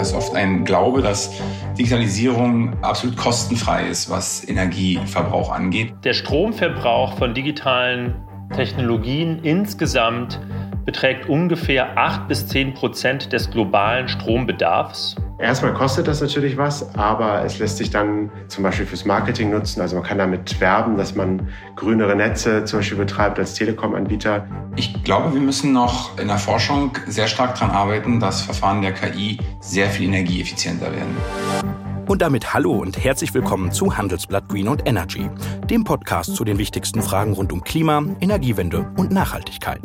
Es 0.00 0.08
ist 0.08 0.14
oft 0.14 0.34
ein 0.34 0.64
Glaube, 0.64 1.02
dass 1.02 1.30
Digitalisierung 1.78 2.74
absolut 2.82 3.16
kostenfrei 3.16 3.86
ist, 3.88 4.10
was 4.10 4.46
Energieverbrauch 4.48 5.52
angeht. 5.52 5.92
Der 6.02 6.14
Stromverbrauch 6.14 7.16
von 7.18 7.34
digitalen 7.34 8.14
Technologien 8.54 9.40
insgesamt 9.42 10.40
beträgt 10.84 11.28
ungefähr 11.28 11.96
8 11.96 12.26
bis 12.26 12.46
10 12.48 12.74
Prozent 12.74 13.32
des 13.32 13.50
globalen 13.50 14.08
Strombedarfs. 14.08 15.16
Erstmal 15.42 15.74
kostet 15.74 16.06
das 16.06 16.20
natürlich 16.20 16.56
was, 16.56 16.94
aber 16.94 17.44
es 17.44 17.58
lässt 17.58 17.78
sich 17.78 17.90
dann 17.90 18.30
zum 18.46 18.62
Beispiel 18.62 18.86
fürs 18.86 19.04
Marketing 19.04 19.50
nutzen. 19.50 19.80
Also 19.80 19.96
man 19.96 20.04
kann 20.04 20.18
damit 20.18 20.60
werben, 20.60 20.96
dass 20.96 21.16
man 21.16 21.48
grünere 21.74 22.14
Netze 22.14 22.64
zum 22.64 22.78
Beispiel 22.78 22.98
betreibt 22.98 23.40
als 23.40 23.54
Telekom-Anbieter. 23.54 24.46
Ich 24.76 25.02
glaube, 25.02 25.34
wir 25.34 25.40
müssen 25.40 25.72
noch 25.72 26.16
in 26.16 26.28
der 26.28 26.38
Forschung 26.38 26.96
sehr 27.08 27.26
stark 27.26 27.56
daran 27.56 27.72
arbeiten, 27.72 28.20
dass 28.20 28.42
Verfahren 28.42 28.82
der 28.82 28.92
KI 28.92 29.40
sehr 29.58 29.88
viel 29.88 30.06
energieeffizienter 30.06 30.86
werden. 30.92 31.91
Und 32.06 32.20
damit 32.20 32.52
hallo 32.52 32.72
und 32.72 33.02
herzlich 33.02 33.32
willkommen 33.32 33.72
zu 33.72 33.96
Handelsblatt 33.96 34.48
Green 34.48 34.68
und 34.68 34.86
Energy, 34.86 35.30
dem 35.70 35.84
Podcast 35.84 36.34
zu 36.34 36.44
den 36.44 36.58
wichtigsten 36.58 37.02
Fragen 37.02 37.32
rund 37.32 37.52
um 37.52 37.62
Klima, 37.64 38.04
Energiewende 38.20 38.90
und 38.96 39.12
Nachhaltigkeit. 39.12 39.80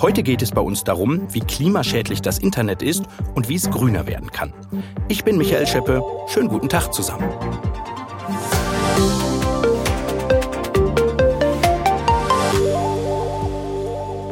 Heute 0.00 0.22
geht 0.22 0.42
es 0.42 0.52
bei 0.52 0.60
uns 0.60 0.84
darum, 0.84 1.26
wie 1.32 1.40
klimaschädlich 1.40 2.22
das 2.22 2.38
Internet 2.38 2.82
ist 2.82 3.04
und 3.34 3.48
wie 3.48 3.56
es 3.56 3.70
grüner 3.70 4.06
werden 4.06 4.30
kann. 4.30 4.52
Ich 5.08 5.24
bin 5.24 5.36
Michael 5.36 5.66
Scheppe. 5.66 6.02
Schönen 6.28 6.48
guten 6.48 6.68
Tag 6.68 6.92
zusammen. 6.94 7.28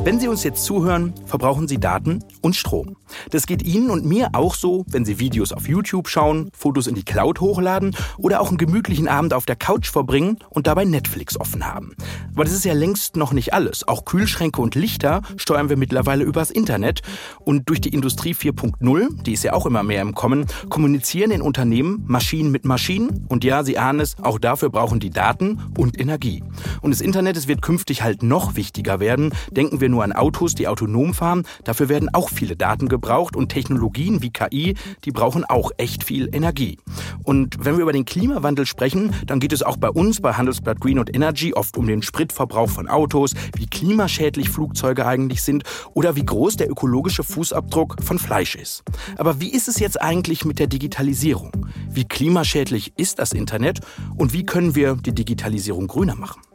Wenn 0.04 0.20
Sie 0.20 0.28
uns 0.28 0.44
jetzt 0.44 0.64
zuhören, 0.64 1.12
verbrauchen 1.24 1.66
Sie 1.66 1.78
Daten 1.78 2.22
und 2.40 2.54
Strom. 2.54 2.96
Das 3.30 3.46
geht 3.46 3.62
Ihnen 3.62 3.90
und 3.90 4.04
mir 4.04 4.30
auch 4.32 4.54
so, 4.54 4.84
wenn 4.88 5.04
Sie 5.04 5.18
Videos 5.18 5.52
auf 5.52 5.68
YouTube 5.68 6.08
schauen, 6.08 6.50
Fotos 6.56 6.86
in 6.86 6.94
die 6.94 7.04
Cloud 7.04 7.40
hochladen 7.40 7.96
oder 8.18 8.40
auch 8.40 8.48
einen 8.48 8.58
gemütlichen 8.58 9.08
Abend 9.08 9.34
auf 9.34 9.46
der 9.46 9.56
Couch 9.56 9.90
verbringen 9.90 10.38
und 10.50 10.66
dabei 10.66 10.84
Netflix 10.84 11.38
offen 11.38 11.66
haben. 11.66 11.94
Aber 12.34 12.44
das 12.44 12.52
ist 12.52 12.64
ja 12.64 12.74
längst 12.74 13.16
noch 13.16 13.32
nicht 13.32 13.54
alles. 13.54 13.86
Auch 13.88 14.04
Kühlschränke 14.04 14.60
und 14.60 14.74
Lichter 14.74 15.22
steuern 15.36 15.68
wir 15.68 15.76
mittlerweile 15.76 16.24
übers 16.24 16.50
Internet. 16.50 17.02
Und 17.40 17.68
durch 17.68 17.80
die 17.80 17.90
Industrie 17.90 18.34
4.0, 18.34 19.22
die 19.22 19.32
ist 19.32 19.44
ja 19.44 19.52
auch 19.52 19.66
immer 19.66 19.82
mehr 19.82 20.02
im 20.02 20.14
Kommen, 20.14 20.46
kommunizieren 20.68 21.30
in 21.30 21.42
Unternehmen 21.42 22.04
Maschinen 22.06 22.50
mit 22.50 22.64
Maschinen. 22.64 23.26
Und 23.28 23.44
ja, 23.44 23.64
Sie 23.64 23.78
ahnen 23.78 24.00
es, 24.00 24.16
auch 24.22 24.38
dafür 24.38 24.70
brauchen 24.70 25.00
die 25.00 25.10
Daten 25.10 25.60
und 25.76 25.98
Energie. 25.98 26.42
Und 26.82 26.90
das 26.90 27.00
Internet, 27.00 27.36
es 27.36 27.48
wird 27.48 27.62
künftig 27.62 28.02
halt 28.02 28.22
noch 28.22 28.56
wichtiger 28.56 29.00
werden. 29.00 29.32
Denken 29.50 29.80
wir 29.80 29.88
nur 29.88 30.04
an 30.04 30.12
Autos, 30.12 30.54
die 30.54 30.68
autonom 30.68 31.14
fahren. 31.14 31.44
Dafür 31.64 31.88
werden 31.88 32.12
auch 32.12 32.30
viele 32.30 32.56
Daten 32.56 32.88
gebraucht 32.96 33.36
und 33.36 33.50
Technologien 33.50 34.22
wie 34.22 34.30
KI, 34.30 34.74
die 35.04 35.10
brauchen 35.10 35.44
auch 35.44 35.70
echt 35.76 36.02
viel 36.02 36.34
Energie. 36.34 36.78
Und 37.24 37.62
wenn 37.62 37.76
wir 37.76 37.82
über 37.82 37.92
den 37.92 38.06
Klimawandel 38.06 38.64
sprechen, 38.64 39.14
dann 39.26 39.38
geht 39.38 39.52
es 39.52 39.62
auch 39.62 39.76
bei 39.76 39.90
uns 39.90 40.22
bei 40.22 40.32
Handelsblatt 40.32 40.80
Green 40.80 40.98
und 40.98 41.14
Energy 41.14 41.52
oft 41.52 41.76
um 41.76 41.86
den 41.86 42.00
Spritverbrauch 42.00 42.70
von 42.70 42.88
Autos, 42.88 43.34
wie 43.54 43.66
klimaschädlich 43.66 44.48
Flugzeuge 44.48 45.04
eigentlich 45.04 45.42
sind 45.42 45.64
oder 45.92 46.16
wie 46.16 46.24
groß 46.24 46.56
der 46.56 46.70
ökologische 46.70 47.22
Fußabdruck 47.22 48.02
von 48.02 48.18
Fleisch 48.18 48.54
ist. 48.54 48.82
Aber 49.18 49.40
wie 49.40 49.52
ist 49.52 49.68
es 49.68 49.78
jetzt 49.78 50.00
eigentlich 50.00 50.46
mit 50.46 50.58
der 50.58 50.68
Digitalisierung? 50.68 51.52
Wie 51.90 52.04
klimaschädlich 52.04 52.94
ist 52.96 53.18
das 53.18 53.32
Internet 53.32 53.80
und 54.16 54.32
wie 54.32 54.46
können 54.46 54.74
wir 54.74 54.96
die 54.96 55.14
Digitalisierung 55.14 55.86
grüner 55.86 56.14
machen? 56.14 56.45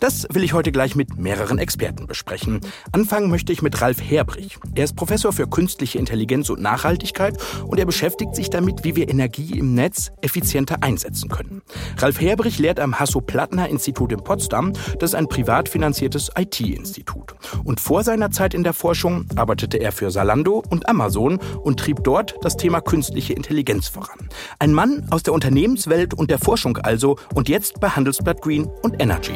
Das 0.00 0.26
will 0.32 0.44
ich 0.44 0.52
heute 0.52 0.72
gleich 0.72 0.96
mit 0.96 1.18
mehreren 1.18 1.58
Experten 1.58 2.06
besprechen. 2.06 2.60
Anfangen 2.92 3.30
möchte 3.30 3.52
ich 3.52 3.62
mit 3.62 3.80
Ralf 3.80 4.02
Herbrich. 4.02 4.58
Er 4.74 4.84
ist 4.84 4.96
Professor 4.96 5.32
für 5.32 5.46
künstliche 5.46 5.98
Intelligenz 5.98 6.50
und 6.50 6.60
Nachhaltigkeit 6.60 7.38
und 7.66 7.78
er 7.78 7.86
beschäftigt 7.86 8.34
sich 8.34 8.50
damit, 8.50 8.84
wie 8.84 8.96
wir 8.96 9.08
Energie 9.08 9.58
im 9.58 9.74
Netz 9.74 10.12
effizienter 10.20 10.82
einsetzen 10.82 11.28
können. 11.28 11.62
Ralf 11.98 12.20
Herbrich 12.20 12.58
lehrt 12.58 12.80
am 12.80 12.98
Hasso-Plattner-Institut 12.98 14.12
in 14.12 14.22
Potsdam. 14.22 14.72
Das 14.98 15.10
ist 15.10 15.14
ein 15.14 15.28
privat 15.28 15.68
finanziertes 15.68 16.30
IT-Institut. 16.36 17.34
Und 17.64 17.80
vor 17.80 18.04
seiner 18.04 18.30
Zeit 18.30 18.54
in 18.54 18.64
der 18.64 18.74
Forschung 18.74 19.26
arbeitete 19.36 19.78
er 19.78 19.92
für 19.92 20.10
Salando 20.10 20.62
und 20.68 20.88
Amazon 20.88 21.38
und 21.62 21.80
trieb 21.80 22.04
dort 22.04 22.36
das 22.42 22.56
Thema 22.56 22.80
künstliche 22.80 23.32
Intelligenz 23.32 23.88
voran. 23.88 24.28
Ein 24.58 24.72
Mann 24.72 25.06
aus 25.10 25.22
der 25.22 25.32
Unternehmenswelt 25.32 26.14
und 26.14 26.30
der 26.30 26.38
Forschung 26.38 26.76
also 26.78 27.16
und 27.34 27.48
jetzt 27.48 27.80
bei 27.80 27.88
Handelsblatt 27.88 28.42
Green 28.42 28.66
und 28.82 29.00
Energy. 29.00 29.34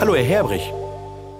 Hallo, 0.00 0.14
Herr 0.14 0.24
Herbrich. 0.24 0.72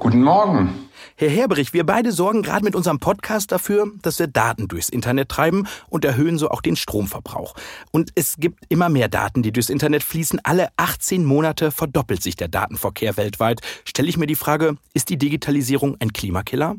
Guten 0.00 0.22
Morgen. 0.22 0.84
Herr 1.16 1.28
Herbrich, 1.28 1.72
wir 1.72 1.86
beide 1.86 2.10
sorgen 2.10 2.42
gerade 2.42 2.64
mit 2.64 2.74
unserem 2.74 2.98
Podcast 2.98 3.52
dafür, 3.52 3.86
dass 4.02 4.18
wir 4.18 4.26
Daten 4.26 4.66
durchs 4.66 4.88
Internet 4.88 5.28
treiben 5.28 5.68
und 5.88 6.04
erhöhen 6.04 6.38
so 6.38 6.50
auch 6.50 6.60
den 6.60 6.74
Stromverbrauch. 6.74 7.54
Und 7.92 8.10
es 8.16 8.36
gibt 8.38 8.64
immer 8.68 8.88
mehr 8.88 9.08
Daten, 9.08 9.42
die 9.42 9.52
durchs 9.52 9.68
Internet 9.68 10.02
fließen. 10.02 10.40
Alle 10.42 10.70
18 10.76 11.24
Monate 11.24 11.70
verdoppelt 11.70 12.22
sich 12.22 12.34
der 12.34 12.48
Datenverkehr 12.48 13.16
weltweit. 13.16 13.60
Stelle 13.84 14.08
ich 14.08 14.16
mir 14.16 14.26
die 14.26 14.34
Frage, 14.34 14.76
ist 14.92 15.08
die 15.08 15.18
Digitalisierung 15.18 15.96
ein 16.00 16.12
Klimakiller? 16.12 16.74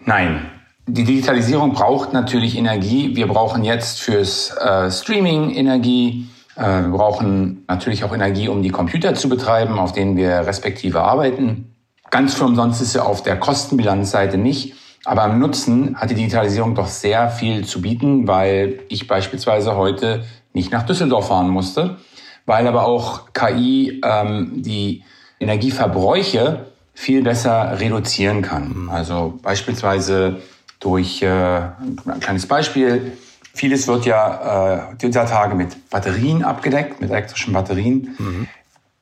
Nein. 0.00 0.50
Die 0.88 1.04
Digitalisierung 1.04 1.72
braucht 1.72 2.12
natürlich 2.12 2.56
Energie. 2.56 3.14
Wir 3.14 3.28
brauchen 3.28 3.64
jetzt 3.64 4.00
fürs 4.00 4.50
äh, 4.56 4.90
Streaming 4.90 5.50
Energie. 5.50 6.26
Äh, 6.56 6.82
wir 6.82 6.88
brauchen 6.88 7.64
natürlich 7.68 8.04
auch 8.04 8.14
Energie, 8.14 8.48
um 8.48 8.62
die 8.62 8.70
Computer 8.70 9.14
zu 9.14 9.28
betreiben, 9.28 9.78
auf 9.78 9.92
denen 9.92 10.16
wir 10.16 10.46
respektive 10.46 11.02
arbeiten. 11.02 11.74
Ganz 12.10 12.34
für 12.34 12.44
umsonst 12.44 12.80
ist 12.80 12.92
sie 12.92 13.04
auf 13.04 13.22
der 13.22 13.38
Kostenbilanzseite 13.38 14.38
nicht. 14.38 14.74
Aber 15.04 15.22
am 15.22 15.38
Nutzen 15.38 15.96
hat 15.96 16.10
die 16.10 16.14
Digitalisierung 16.14 16.74
doch 16.74 16.88
sehr 16.88 17.30
viel 17.30 17.64
zu 17.64 17.80
bieten, 17.80 18.26
weil 18.26 18.80
ich 18.88 19.06
beispielsweise 19.06 19.76
heute 19.76 20.24
nicht 20.52 20.72
nach 20.72 20.82
Düsseldorf 20.82 21.28
fahren 21.28 21.48
musste, 21.48 21.98
weil 22.44 22.66
aber 22.66 22.86
auch 22.86 23.32
KI 23.32 24.00
ähm, 24.04 24.62
die 24.62 25.04
Energieverbräuche 25.38 26.66
viel 26.92 27.22
besser 27.22 27.78
reduzieren 27.78 28.42
kann. 28.42 28.88
Also 28.90 29.38
beispielsweise 29.42 30.40
durch 30.80 31.22
äh, 31.22 31.28
ein 31.28 32.20
kleines 32.20 32.46
Beispiel, 32.46 33.12
Vieles 33.56 33.88
wird 33.88 34.04
ja 34.04 34.90
äh, 34.92 34.96
dieser 34.96 35.24
Tage 35.24 35.54
mit 35.54 35.88
Batterien 35.88 36.44
abgedeckt, 36.44 37.00
mit 37.00 37.10
elektrischen 37.10 37.54
Batterien. 37.54 38.14
Mhm. 38.18 38.48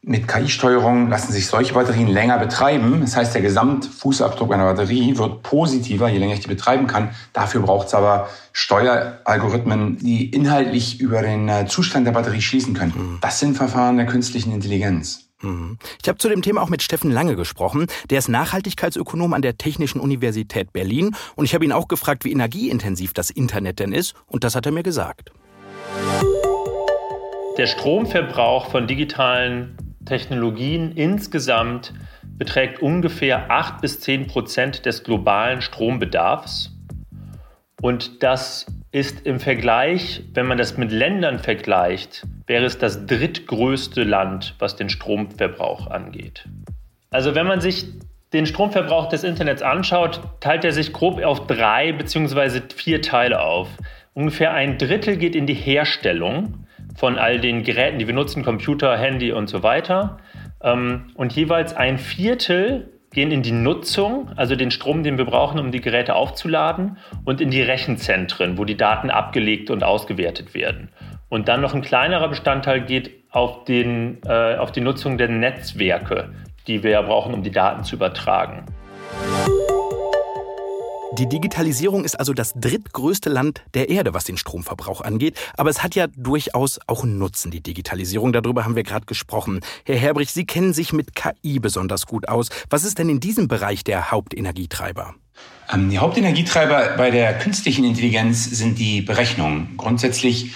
Mit 0.02 0.28
KI-Steuerung 0.28 1.08
lassen 1.08 1.32
sich 1.32 1.48
solche 1.48 1.74
Batterien 1.74 2.06
länger 2.06 2.38
betreiben. 2.38 3.00
Das 3.00 3.16
heißt, 3.16 3.34
der 3.34 3.42
Gesamtfußabdruck 3.42 4.52
einer 4.54 4.66
Batterie 4.66 5.18
wird 5.18 5.42
positiver, 5.42 6.08
je 6.08 6.18
länger 6.18 6.34
ich 6.34 6.40
die 6.40 6.48
betreiben 6.48 6.86
kann. 6.86 7.08
Dafür 7.32 7.62
braucht 7.62 7.88
es 7.88 7.94
aber 7.94 8.28
Steueralgorithmen, 8.52 9.98
die 9.98 10.26
inhaltlich 10.26 11.00
über 11.00 11.22
den 11.22 11.48
äh, 11.48 11.66
Zustand 11.66 12.06
der 12.06 12.12
Batterie 12.12 12.40
schließen 12.40 12.74
können. 12.74 12.92
Mhm. 12.96 13.18
Das 13.22 13.40
sind 13.40 13.56
Verfahren 13.56 13.96
der 13.96 14.06
künstlichen 14.06 14.52
Intelligenz. 14.52 15.30
Mhm. 15.44 15.78
Ich 16.02 16.08
habe 16.08 16.18
zu 16.18 16.28
dem 16.28 16.42
Thema 16.42 16.62
auch 16.62 16.70
mit 16.70 16.82
Steffen 16.82 17.10
Lange 17.10 17.36
gesprochen. 17.36 17.86
Der 18.10 18.18
ist 18.18 18.28
Nachhaltigkeitsökonom 18.28 19.32
an 19.34 19.42
der 19.42 19.58
Technischen 19.58 20.00
Universität 20.00 20.72
Berlin. 20.72 21.14
Und 21.36 21.44
ich 21.44 21.54
habe 21.54 21.64
ihn 21.64 21.72
auch 21.72 21.88
gefragt, 21.88 22.24
wie 22.24 22.32
energieintensiv 22.32 23.12
das 23.12 23.30
Internet 23.30 23.78
denn 23.78 23.92
ist. 23.92 24.14
Und 24.26 24.44
das 24.44 24.56
hat 24.56 24.66
er 24.66 24.72
mir 24.72 24.82
gesagt. 24.82 25.30
Der 27.56 27.66
Stromverbrauch 27.66 28.70
von 28.70 28.86
digitalen 28.86 29.76
Technologien 30.06 30.92
insgesamt 30.96 31.94
beträgt 32.36 32.82
ungefähr 32.82 33.50
8 33.50 33.80
bis 33.80 34.00
10 34.00 34.26
Prozent 34.26 34.86
des 34.86 35.04
globalen 35.04 35.62
Strombedarfs. 35.62 36.72
Und 37.80 38.22
das 38.22 38.66
ist 38.90 39.24
im 39.26 39.38
Vergleich, 39.40 40.24
wenn 40.34 40.46
man 40.46 40.58
das 40.58 40.76
mit 40.76 40.90
Ländern 40.90 41.38
vergleicht, 41.38 42.26
wäre 42.46 42.64
es 42.64 42.78
das 42.78 43.06
drittgrößte 43.06 44.04
Land, 44.04 44.54
was 44.58 44.76
den 44.76 44.88
Stromverbrauch 44.88 45.86
angeht. 45.86 46.46
Also 47.10 47.34
wenn 47.34 47.46
man 47.46 47.60
sich 47.60 47.86
den 48.32 48.46
Stromverbrauch 48.46 49.08
des 49.08 49.22
Internets 49.22 49.62
anschaut, 49.62 50.20
teilt 50.40 50.64
er 50.64 50.72
sich 50.72 50.92
grob 50.92 51.22
auf 51.22 51.46
drei 51.46 51.92
bzw. 51.92 52.62
vier 52.74 53.00
Teile 53.00 53.40
auf. 53.40 53.68
Ungefähr 54.12 54.52
ein 54.52 54.78
Drittel 54.78 55.16
geht 55.16 55.36
in 55.36 55.46
die 55.46 55.54
Herstellung 55.54 56.66
von 56.96 57.18
all 57.18 57.40
den 57.40 57.62
Geräten, 57.62 57.98
die 57.98 58.06
wir 58.06 58.14
nutzen, 58.14 58.44
Computer, 58.44 58.96
Handy 58.96 59.32
und 59.32 59.48
so 59.48 59.62
weiter. 59.62 60.18
Ähm, 60.60 61.12
und 61.14 61.32
jeweils 61.34 61.74
ein 61.74 61.98
Viertel 61.98 62.90
gehen 63.12 63.30
in 63.30 63.42
die 63.42 63.52
Nutzung, 63.52 64.30
also 64.36 64.56
den 64.56 64.70
Strom, 64.70 65.04
den 65.04 65.16
wir 65.18 65.24
brauchen, 65.24 65.60
um 65.60 65.70
die 65.70 65.80
Geräte 65.80 66.14
aufzuladen, 66.16 66.98
und 67.24 67.40
in 67.40 67.50
die 67.50 67.62
Rechenzentren, 67.62 68.58
wo 68.58 68.64
die 68.64 68.76
Daten 68.76 69.10
abgelegt 69.10 69.70
und 69.70 69.84
ausgewertet 69.84 70.54
werden. 70.54 70.90
Und 71.34 71.48
dann 71.48 71.60
noch 71.60 71.74
ein 71.74 71.82
kleinerer 71.82 72.28
Bestandteil 72.28 72.82
geht 72.82 73.10
auf, 73.32 73.64
den, 73.64 74.22
äh, 74.24 74.54
auf 74.54 74.70
die 74.70 74.80
Nutzung 74.80 75.18
der 75.18 75.26
Netzwerke, 75.26 76.32
die 76.68 76.84
wir 76.84 76.92
ja 76.92 77.02
brauchen, 77.02 77.34
um 77.34 77.42
die 77.42 77.50
Daten 77.50 77.82
zu 77.82 77.96
übertragen. 77.96 78.64
Die 81.18 81.28
Digitalisierung 81.28 82.04
ist 82.04 82.20
also 82.20 82.34
das 82.34 82.52
drittgrößte 82.54 83.30
Land 83.30 83.62
der 83.74 83.88
Erde, 83.88 84.14
was 84.14 84.22
den 84.22 84.36
Stromverbrauch 84.36 85.00
angeht. 85.00 85.36
Aber 85.56 85.70
es 85.70 85.82
hat 85.82 85.96
ja 85.96 86.06
durchaus 86.06 86.78
auch 86.86 87.02
einen 87.02 87.18
Nutzen, 87.18 87.50
die 87.50 87.60
Digitalisierung. 87.60 88.32
Darüber 88.32 88.64
haben 88.64 88.76
wir 88.76 88.84
gerade 88.84 89.06
gesprochen. 89.06 89.58
Herr 89.84 89.96
Herbrich, 89.96 90.30
Sie 90.30 90.46
kennen 90.46 90.72
sich 90.72 90.92
mit 90.92 91.16
KI 91.16 91.58
besonders 91.58 92.06
gut 92.06 92.28
aus. 92.28 92.50
Was 92.70 92.84
ist 92.84 93.00
denn 93.00 93.08
in 93.08 93.18
diesem 93.18 93.48
Bereich 93.48 93.82
der 93.82 94.12
Hauptenergietreiber? 94.12 95.16
Ähm, 95.72 95.90
die 95.90 95.98
Hauptenergietreiber 95.98 96.94
bei 96.96 97.10
der 97.10 97.36
künstlichen 97.36 97.84
Intelligenz 97.84 98.44
sind 98.44 98.78
die 98.78 99.00
Berechnungen. 99.00 99.76
Grundsätzlich 99.76 100.54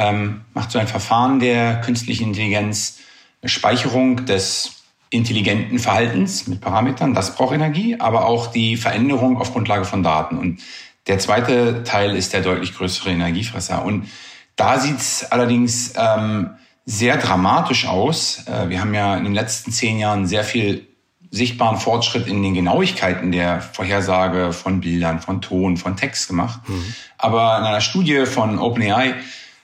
ähm, 0.00 0.40
macht 0.54 0.70
so 0.70 0.78
ein 0.78 0.88
Verfahren 0.88 1.40
der 1.40 1.80
künstlichen 1.82 2.28
Intelligenz 2.28 2.98
eine 3.42 3.50
Speicherung 3.50 4.24
des 4.24 4.82
intelligenten 5.10 5.78
Verhaltens 5.78 6.46
mit 6.46 6.60
Parametern, 6.60 7.14
das 7.14 7.34
braucht 7.34 7.54
Energie, 7.54 7.96
aber 7.98 8.26
auch 8.26 8.46
die 8.46 8.76
Veränderung 8.76 9.38
auf 9.38 9.52
Grundlage 9.52 9.84
von 9.84 10.02
Daten. 10.02 10.38
Und 10.38 10.60
der 11.06 11.18
zweite 11.18 11.82
Teil 11.82 12.16
ist 12.16 12.32
der 12.32 12.42
deutlich 12.42 12.74
größere 12.74 13.10
Energiefresser. 13.10 13.84
Und 13.84 14.08
da 14.56 14.78
sieht's 14.78 15.24
allerdings 15.30 15.94
ähm, 15.96 16.50
sehr 16.86 17.16
dramatisch 17.16 17.86
aus. 17.86 18.46
Äh, 18.46 18.68
wir 18.68 18.80
haben 18.80 18.94
ja 18.94 19.16
in 19.16 19.24
den 19.24 19.34
letzten 19.34 19.72
zehn 19.72 19.98
Jahren 19.98 20.26
sehr 20.26 20.44
viel 20.44 20.86
sichtbaren 21.30 21.78
Fortschritt 21.78 22.26
in 22.26 22.42
den 22.42 22.54
Genauigkeiten 22.54 23.32
der 23.32 23.60
Vorhersage 23.60 24.52
von 24.52 24.80
Bildern, 24.80 25.20
von 25.20 25.40
Ton, 25.40 25.76
von 25.76 25.96
Text 25.96 26.28
gemacht. 26.28 26.60
Mhm. 26.68 26.94
Aber 27.18 27.58
in 27.58 27.64
einer 27.64 27.80
Studie 27.80 28.26
von 28.26 28.58
OpenAI 28.58 29.14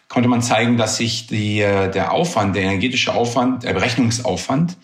konnte 0.08 0.28
man 0.28 0.42
zeigen, 0.42 0.76
dass 0.76 0.96
sich 0.96 1.26
die, 1.26 1.60
äh, 1.60 1.90
der 1.90 2.12
Aufwand, 2.12 2.54
der 2.54 2.62
energetische 2.62 3.14
Aufwand, 3.14 3.64
der 3.64 3.72
Berechnungsaufwand 3.72 4.76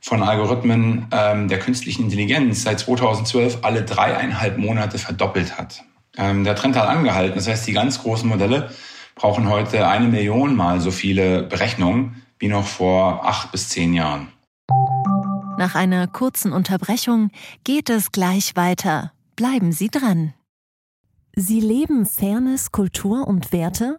von 0.00 0.22
Algorithmen 0.22 1.06
ähm, 1.12 1.48
der 1.48 1.58
künstlichen 1.58 2.04
Intelligenz 2.04 2.62
seit 2.62 2.80
2012 2.80 3.58
alle 3.62 3.82
dreieinhalb 3.82 4.58
Monate 4.58 4.98
verdoppelt 4.98 5.58
hat. 5.58 5.84
Ähm, 6.16 6.44
der 6.44 6.56
Trend 6.56 6.76
hat 6.76 6.88
angehalten. 6.88 7.36
Das 7.36 7.46
heißt, 7.48 7.66
die 7.66 7.72
ganz 7.72 8.02
großen 8.02 8.28
Modelle 8.28 8.70
brauchen 9.14 9.48
heute 9.48 9.86
eine 9.86 10.08
Million 10.08 10.56
mal 10.56 10.80
so 10.80 10.90
viele 10.90 11.42
Berechnungen 11.42 12.22
wie 12.38 12.48
noch 12.48 12.66
vor 12.66 13.26
acht 13.26 13.52
bis 13.52 13.68
zehn 13.68 13.92
Jahren. 13.92 14.28
Nach 15.58 15.74
einer 15.74 16.06
kurzen 16.06 16.52
Unterbrechung 16.52 17.30
geht 17.64 17.90
es 17.90 18.12
gleich 18.12 18.56
weiter. 18.56 19.12
Bleiben 19.36 19.72
Sie 19.72 19.88
dran. 19.88 20.32
Sie 21.36 21.60
leben 21.60 22.06
Fairness, 22.06 22.72
Kultur 22.72 23.28
und 23.28 23.52
Werte? 23.52 23.98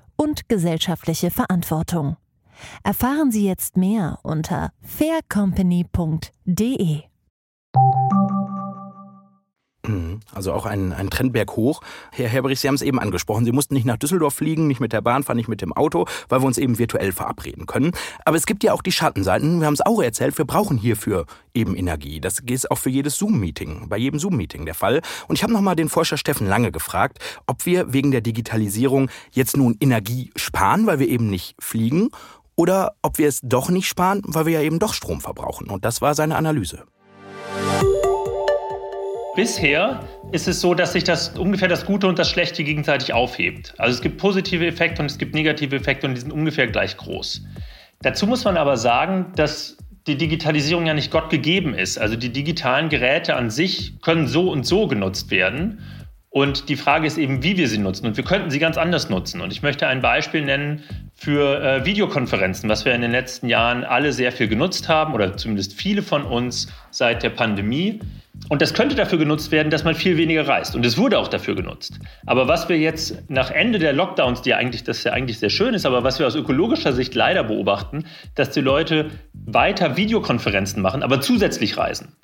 und 0.21 0.47
gesellschaftliche 0.47 1.31
Verantwortung. 1.31 2.15
Erfahren 2.83 3.31
Sie 3.31 3.47
jetzt 3.47 3.75
mehr 3.75 4.19
unter 4.21 4.71
faircompany.de. 4.83 7.01
Also 10.33 10.53
auch 10.53 10.65
ein, 10.65 10.93
ein 10.93 11.09
Trendberg 11.09 11.55
hoch. 11.55 11.81
Herr 12.11 12.29
Herberich, 12.29 12.59
Sie 12.59 12.67
haben 12.67 12.75
es 12.75 12.81
eben 12.81 12.99
angesprochen. 12.99 13.45
Sie 13.45 13.51
mussten 13.51 13.73
nicht 13.73 13.85
nach 13.85 13.97
Düsseldorf 13.97 14.35
fliegen, 14.35 14.67
nicht 14.67 14.79
mit 14.79 14.93
der 14.93 15.01
Bahn 15.01 15.23
fahren, 15.23 15.37
nicht 15.37 15.49
mit 15.49 15.61
dem 15.61 15.73
Auto, 15.73 16.05
weil 16.29 16.41
wir 16.41 16.45
uns 16.45 16.57
eben 16.57 16.79
virtuell 16.79 17.11
verabreden 17.11 17.65
können. 17.65 17.91
Aber 18.25 18.37
es 18.37 18.45
gibt 18.45 18.63
ja 18.63 18.73
auch 18.73 18.81
die 18.81 18.91
Schattenseiten. 18.91 19.59
Wir 19.59 19.67
haben 19.67 19.73
es 19.73 19.85
auch 19.85 20.01
erzählt, 20.01 20.37
wir 20.37 20.45
brauchen 20.45 20.77
hierfür 20.77 21.25
eben 21.53 21.75
Energie. 21.75 22.21
Das 22.21 22.39
ist 22.39 22.71
auch 22.71 22.77
für 22.77 22.89
jedes 22.89 23.17
Zoom-Meeting, 23.17 23.89
bei 23.89 23.97
jedem 23.97 24.19
Zoom-Meeting 24.19 24.65
der 24.65 24.75
Fall. 24.75 25.01
Und 25.27 25.37
ich 25.37 25.43
habe 25.43 25.53
nochmal 25.53 25.75
den 25.75 25.89
Forscher 25.89 26.17
Steffen 26.17 26.47
Lange 26.47 26.71
gefragt, 26.71 27.19
ob 27.47 27.65
wir 27.65 27.93
wegen 27.93 28.11
der 28.11 28.21
Digitalisierung 28.21 29.09
jetzt 29.31 29.57
nun 29.57 29.75
Energie 29.79 30.31
sparen, 30.35 30.87
weil 30.87 30.99
wir 30.99 31.07
eben 31.07 31.29
nicht 31.29 31.55
fliegen, 31.59 32.09
oder 32.55 32.93
ob 33.01 33.17
wir 33.17 33.27
es 33.27 33.39
doch 33.41 33.69
nicht 33.69 33.87
sparen, 33.87 34.21
weil 34.25 34.45
wir 34.45 34.53
ja 34.53 34.61
eben 34.61 34.79
doch 34.79 34.93
Strom 34.93 35.21
verbrauchen. 35.21 35.69
Und 35.69 35.85
das 35.85 36.01
war 36.01 36.13
seine 36.13 36.35
Analyse. 36.35 36.83
Bisher 39.33 40.01
ist 40.33 40.49
es 40.49 40.59
so, 40.59 40.73
dass 40.73 40.91
sich 40.91 41.05
das 41.05 41.29
ungefähr 41.37 41.69
das 41.69 41.85
Gute 41.85 42.07
und 42.07 42.19
das 42.19 42.29
Schlechte 42.29 42.65
gegenseitig 42.65 43.13
aufhebt. 43.13 43.73
Also 43.77 43.95
es 43.95 44.01
gibt 44.01 44.17
positive 44.17 44.67
Effekte 44.67 45.01
und 45.01 45.09
es 45.09 45.17
gibt 45.17 45.33
negative 45.33 45.75
Effekte 45.75 46.05
und 46.05 46.15
die 46.15 46.21
sind 46.21 46.33
ungefähr 46.33 46.67
gleich 46.67 46.97
groß. 46.97 47.41
Dazu 48.01 48.27
muss 48.27 48.43
man 48.43 48.57
aber 48.57 48.75
sagen, 48.75 49.31
dass 49.35 49.77
die 50.07 50.17
Digitalisierung 50.17 50.85
ja 50.85 50.93
nicht 50.93 51.11
Gott 51.11 51.29
gegeben 51.29 51.73
ist. 51.73 51.97
Also 51.97 52.17
die 52.17 52.29
digitalen 52.29 52.89
Geräte 52.89 53.35
an 53.35 53.49
sich 53.49 54.01
können 54.01 54.27
so 54.27 54.51
und 54.51 54.65
so 54.65 54.87
genutzt 54.87 55.31
werden. 55.31 55.79
Und 56.29 56.69
die 56.69 56.75
Frage 56.75 57.07
ist 57.07 57.17
eben, 57.17 57.43
wie 57.43 57.57
wir 57.57 57.67
sie 57.67 57.77
nutzen. 57.77 58.07
Und 58.07 58.17
wir 58.17 58.23
könnten 58.23 58.49
sie 58.49 58.59
ganz 58.59 58.77
anders 58.77 59.09
nutzen. 59.09 59.41
Und 59.41 59.51
ich 59.51 59.61
möchte 59.61 59.87
ein 59.87 60.01
Beispiel 60.01 60.43
nennen 60.43 60.83
für 61.13 61.61
äh, 61.61 61.85
Videokonferenzen, 61.85 62.69
was 62.69 62.83
wir 62.83 62.95
in 62.95 63.01
den 63.01 63.11
letzten 63.11 63.47
Jahren 63.47 63.83
alle 63.83 64.11
sehr 64.11 64.31
viel 64.31 64.47
genutzt 64.47 64.89
haben 64.89 65.13
oder 65.13 65.37
zumindest 65.37 65.73
viele 65.73 66.01
von 66.01 66.23
uns 66.23 66.67
seit 66.89 67.21
der 67.23 67.29
Pandemie. 67.29 67.99
Und 68.49 68.61
das 68.61 68.73
könnte 68.73 68.95
dafür 68.95 69.17
genutzt 69.17 69.51
werden, 69.51 69.69
dass 69.69 69.83
man 69.83 69.95
viel 69.95 70.17
weniger 70.17 70.47
reist. 70.47 70.75
Und 70.75 70.85
es 70.85 70.97
wurde 70.97 71.19
auch 71.19 71.27
dafür 71.27 71.55
genutzt. 71.55 71.99
Aber 72.25 72.47
was 72.47 72.67
wir 72.69 72.77
jetzt 72.77 73.29
nach 73.29 73.51
Ende 73.51 73.79
der 73.79 73.93
Lockdowns, 73.93 74.41
die 74.41 74.53
eigentlich, 74.53 74.83
das 74.83 75.03
ja 75.03 75.13
eigentlich 75.13 75.39
sehr 75.39 75.49
schön 75.49 75.73
ist, 75.73 75.85
aber 75.85 76.03
was 76.03 76.19
wir 76.19 76.27
aus 76.27 76.35
ökologischer 76.35 76.93
Sicht 76.93 77.15
leider 77.15 77.43
beobachten, 77.43 78.05
dass 78.35 78.51
die 78.51 78.61
Leute 78.61 79.11
weiter 79.33 79.95
Videokonferenzen 79.95 80.81
machen, 80.81 81.03
aber 81.03 81.21
zusätzlich 81.21 81.77
reisen. 81.77 82.15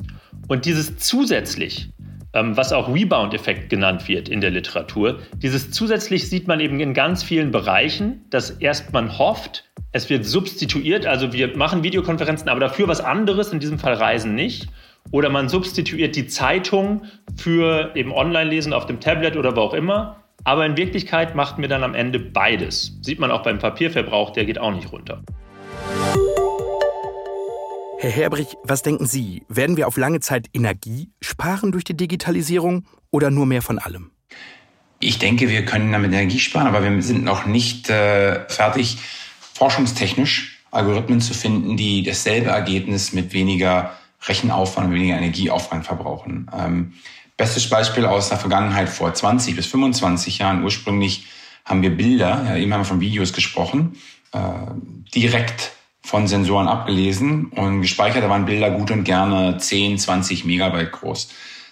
Und 0.47 0.65
dieses 0.65 0.97
zusätzlich, 0.97 1.89
ähm, 2.33 2.57
was 2.57 2.73
auch 2.73 2.93
Rebound-Effekt 2.93 3.69
genannt 3.69 4.07
wird 4.07 4.29
in 4.29 4.41
der 4.41 4.51
Literatur, 4.51 5.19
dieses 5.37 5.71
zusätzlich 5.71 6.29
sieht 6.29 6.47
man 6.47 6.59
eben 6.59 6.79
in 6.79 6.93
ganz 6.93 7.23
vielen 7.23 7.51
Bereichen, 7.51 8.25
dass 8.29 8.49
erst 8.49 8.91
man 8.91 9.17
hofft, 9.17 9.65
es 9.91 10.09
wird 10.09 10.25
substituiert, 10.25 11.05
also 11.05 11.31
wir 11.33 11.55
machen 11.55 11.83
Videokonferenzen, 11.83 12.49
aber 12.49 12.59
dafür 12.59 12.87
was 12.87 13.01
anderes, 13.01 13.53
in 13.53 13.59
diesem 13.59 13.79
Fall 13.79 13.93
Reisen 13.93 14.35
nicht. 14.35 14.67
Oder 15.11 15.29
man 15.29 15.49
substituiert 15.49 16.15
die 16.15 16.27
Zeitung 16.27 17.03
für 17.35 17.95
eben 17.95 18.11
Online-Lesen 18.11 18.73
auf 18.73 18.85
dem 18.85 18.99
Tablet 18.99 19.37
oder 19.37 19.55
wo 19.55 19.61
auch 19.61 19.73
immer. 19.73 20.17
Aber 20.43 20.65
in 20.65 20.77
Wirklichkeit 20.77 21.35
macht 21.35 21.57
mir 21.57 21.67
dann 21.67 21.83
am 21.83 21.93
Ende 21.93 22.19
beides. 22.19 22.97
Sieht 23.01 23.19
man 23.19 23.31
auch 23.31 23.43
beim 23.43 23.59
Papierverbrauch, 23.59 24.31
der 24.31 24.45
geht 24.45 24.59
auch 24.59 24.73
nicht 24.73 24.91
runter. 24.91 25.23
Herr 27.99 28.11
Herbrich, 28.11 28.55
was 28.63 28.83
denken 28.83 29.07
Sie? 29.07 29.43
Werden 29.49 29.75
wir 29.75 29.87
auf 29.87 29.97
lange 29.97 30.19
Zeit 30.19 30.47
Energie 30.53 31.09
sparen 31.19 31.71
durch 31.71 31.83
die 31.83 31.97
Digitalisierung 31.97 32.85
oder 33.09 33.31
nur 33.31 33.47
mehr 33.47 33.63
von 33.63 33.79
allem? 33.79 34.11
Ich 34.99 35.19
denke, 35.19 35.49
wir 35.49 35.65
können 35.65 35.91
damit 35.91 36.11
Energie 36.11 36.39
sparen, 36.39 36.67
aber 36.67 36.83
wir 36.83 37.01
sind 37.01 37.23
noch 37.23 37.45
nicht 37.45 37.89
äh, 37.89 38.47
fertig, 38.49 38.97
forschungstechnisch 39.53 40.63
Algorithmen 40.69 41.21
zu 41.21 41.33
finden, 41.33 41.77
die 41.77 42.03
dasselbe 42.03 42.49
Ergebnis 42.49 43.13
mit 43.13 43.33
weniger 43.33 43.93
Rechenaufwand 44.25 44.87
und 44.87 44.93
weniger 44.93 45.17
Energieaufwand 45.17 45.85
verbrauchen. 45.85 46.49
Ähm, 46.57 46.93
bestes 47.37 47.69
Beispiel 47.69 48.05
aus 48.05 48.29
der 48.29 48.37
Vergangenheit 48.37 48.89
vor 48.89 49.13
20 49.13 49.55
bis 49.55 49.67
25 49.67 50.39
Jahren. 50.39 50.63
Ursprünglich 50.63 51.27
haben 51.65 51.81
wir 51.81 51.95
Bilder, 51.95 52.45
ja, 52.45 52.55
eben 52.55 52.73
haben 52.73 52.81
wir 52.81 52.85
von 52.85 53.01
Videos 53.01 53.33
gesprochen, 53.33 53.97
äh, 54.33 54.39
direkt 55.13 55.71
von 56.01 56.27
Sensoren 56.27 56.67
abgelesen 56.67 57.47
und 57.47 57.81
gespeichert. 57.81 58.23
Da 58.23 58.29
waren 58.29 58.45
Bilder 58.45 58.71
gut 58.71 58.91
und 58.91 59.03
gerne 59.03 59.57
10, 59.57 59.97
20 59.97 60.45
Megabyte 60.45 60.91
groß. 60.91 61.29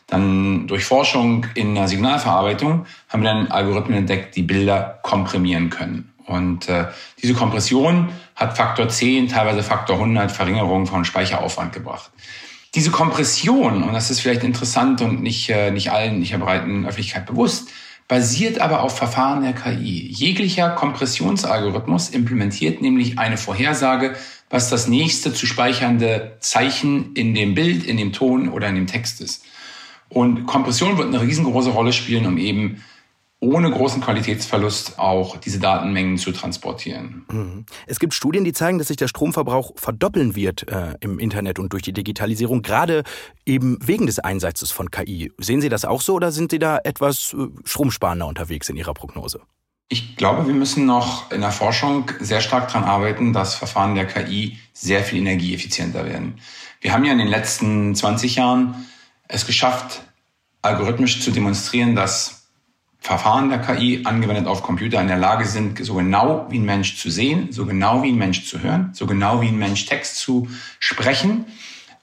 Dann 0.07 0.67
durch 0.67 0.83
Forschung 0.85 1.47
in 1.55 1.73
der 1.73 1.87
Signalverarbeitung 1.87 2.85
haben 3.09 3.23
wir 3.23 3.29
dann 3.29 3.47
Algorithmen 3.47 3.97
entdeckt, 3.97 4.35
die 4.35 4.43
Bilder 4.43 4.99
komprimieren 5.01 5.69
können. 5.69 6.13
Und 6.25 6.69
äh, 6.69 6.87
diese 7.21 7.33
Kompression 7.33 8.09
hat 8.35 8.57
Faktor 8.57 8.89
10, 8.89 9.29
teilweise 9.29 9.63
Faktor 9.63 9.95
100 9.95 10.31
Verringerung 10.31 10.85
von 10.85 11.05
Speicheraufwand 11.05 11.73
gebracht. 11.73 12.11
Diese 12.75 12.91
Kompression, 12.91 13.83
und 13.83 13.93
das 13.93 14.11
ist 14.11 14.19
vielleicht 14.19 14.43
interessant 14.43 15.01
und 15.01 15.21
nicht, 15.21 15.49
äh, 15.49 15.71
nicht 15.71 15.91
allen, 15.91 16.19
nicht 16.19 16.33
der 16.33 16.39
breiten 16.39 16.85
Öffentlichkeit 16.85 17.25
bewusst, 17.25 17.69
basiert 18.07 18.59
aber 18.59 18.81
auf 18.83 18.97
Verfahren 18.97 19.43
der 19.43 19.53
KI. 19.53 20.11
Jeglicher 20.11 20.69
Kompressionsalgorithmus 20.69 22.09
implementiert 22.09 22.81
nämlich 22.81 23.17
eine 23.17 23.37
Vorhersage, 23.37 24.15
was 24.49 24.69
das 24.69 24.87
nächste 24.87 25.33
zu 25.33 25.47
speichernde 25.47 26.37
Zeichen 26.39 27.13
in 27.13 27.33
dem 27.33 27.55
Bild, 27.55 27.85
in 27.85 27.97
dem 27.97 28.13
Ton 28.13 28.49
oder 28.49 28.67
in 28.67 28.75
dem 28.75 28.87
Text 28.87 29.21
ist. 29.21 29.45
Und 30.09 30.45
Kompression 30.45 30.97
wird 30.97 31.07
eine 31.07 31.21
riesengroße 31.21 31.71
Rolle 31.71 31.93
spielen, 31.93 32.27
um 32.27 32.37
eben 32.37 32.83
ohne 33.39 33.69
großen 33.69 34.01
Qualitätsverlust 34.01 34.97
auch 34.97 35.37
diese 35.37 35.59
Datenmengen 35.59 36.17
zu 36.17 36.31
transportieren. 36.31 37.25
Mhm. 37.31 37.65
Es 37.85 37.99
gibt 37.99 38.13
Studien, 38.13 38.43
die 38.43 38.53
zeigen, 38.53 38.77
dass 38.77 38.87
sich 38.87 38.97
der 38.97 39.07
Stromverbrauch 39.07 39.73
verdoppeln 39.75 40.35
wird 40.35 40.67
äh, 40.69 40.95
im 41.01 41.19
Internet 41.19 41.59
und 41.59 41.73
durch 41.73 41.83
die 41.83 41.93
Digitalisierung, 41.93 42.61
gerade 42.61 43.03
eben 43.45 43.77
wegen 43.81 44.05
des 44.05 44.19
Einsatzes 44.19 44.71
von 44.71 44.89
KI. 44.89 45.31
Sehen 45.37 45.61
Sie 45.61 45.69
das 45.69 45.85
auch 45.85 46.01
so 46.01 46.15
oder 46.15 46.31
sind 46.31 46.51
Sie 46.51 46.59
da 46.59 46.79
etwas 46.83 47.33
äh, 47.33 47.47
stromsparender 47.65 48.25
unterwegs 48.25 48.69
in 48.69 48.77
Ihrer 48.77 48.93
Prognose? 48.93 49.41
Ich 49.87 50.15
glaube, 50.15 50.47
wir 50.47 50.55
müssen 50.55 50.85
noch 50.85 51.31
in 51.31 51.41
der 51.41 51.51
Forschung 51.51 52.09
sehr 52.19 52.41
stark 52.41 52.69
daran 52.69 52.85
arbeiten, 52.85 53.33
dass 53.33 53.53
Verfahren 53.53 53.93
der 53.93 54.07
KI 54.07 54.57
sehr 54.73 55.03
viel 55.03 55.19
energieeffizienter 55.19 56.05
werden. 56.05 56.39
Wir 56.81 56.93
haben 56.93 57.05
ja 57.05 57.11
in 57.11 57.19
den 57.19 57.27
letzten 57.27 57.93
20 57.93 58.35
Jahren 58.35 58.87
es 59.27 59.45
geschafft, 59.45 60.01
algorithmisch 60.63 61.21
zu 61.21 61.29
demonstrieren, 61.29 61.95
dass 61.95 62.44
Verfahren 63.05 63.49
der 63.49 63.59
KI 63.59 64.01
angewendet 64.03 64.47
auf 64.47 64.63
Computer 64.63 64.99
in 64.99 65.07
der 65.07 65.17
Lage 65.17 65.45
sind, 65.45 65.77
so 65.85 65.93
genau 65.93 66.47
wie 66.49 66.57
ein 66.57 66.65
Mensch 66.65 66.97
zu 66.97 67.11
sehen, 67.11 67.51
so 67.51 67.67
genau 67.67 68.01
wie 68.01 68.09
ein 68.09 68.17
Mensch 68.17 68.47
zu 68.47 68.63
hören, 68.63 68.89
so 68.93 69.05
genau 69.05 69.41
wie 69.41 69.49
ein 69.49 69.59
Mensch 69.59 69.85
Text 69.85 70.17
zu 70.17 70.47
sprechen. 70.79 71.45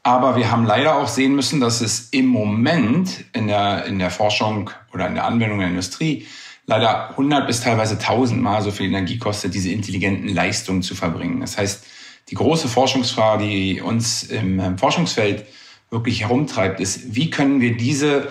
Aber 0.04 0.36
wir 0.36 0.52
haben 0.52 0.64
leider 0.64 0.94
auch 0.94 1.08
sehen 1.08 1.34
müssen, 1.34 1.58
dass 1.58 1.80
es 1.80 2.10
im 2.12 2.26
Moment 2.26 3.24
in 3.32 3.48
der, 3.48 3.84
in 3.86 3.98
der 3.98 4.12
Forschung 4.12 4.70
oder 4.94 5.08
in 5.08 5.16
der 5.16 5.24
Anwendung 5.24 5.58
der 5.58 5.68
Industrie 5.70 6.28
leider 6.66 7.10
100 7.10 7.48
bis 7.48 7.62
teilweise 7.62 7.94
1000 7.94 8.40
Mal 8.40 8.62
so 8.62 8.70
viel 8.70 8.86
Energie 8.86 9.18
kostet, 9.18 9.54
diese 9.54 9.70
intelligenten 9.70 10.28
Leistungen 10.28 10.82
zu 10.82 10.94
verbringen. 10.94 11.40
Das 11.40 11.58
heißt, 11.58 11.84
die 12.28 12.36
große 12.36 12.68
Forschungsfrage, 12.68 13.44
die 13.44 13.80
uns 13.80 14.22
im 14.22 14.78
Forschungsfeld 14.78 15.46
wirklich 15.90 16.20
herumtreibt, 16.20 16.78
ist, 16.78 17.16
wie 17.16 17.28
können 17.28 17.60
wir 17.60 17.76
diese 17.76 18.28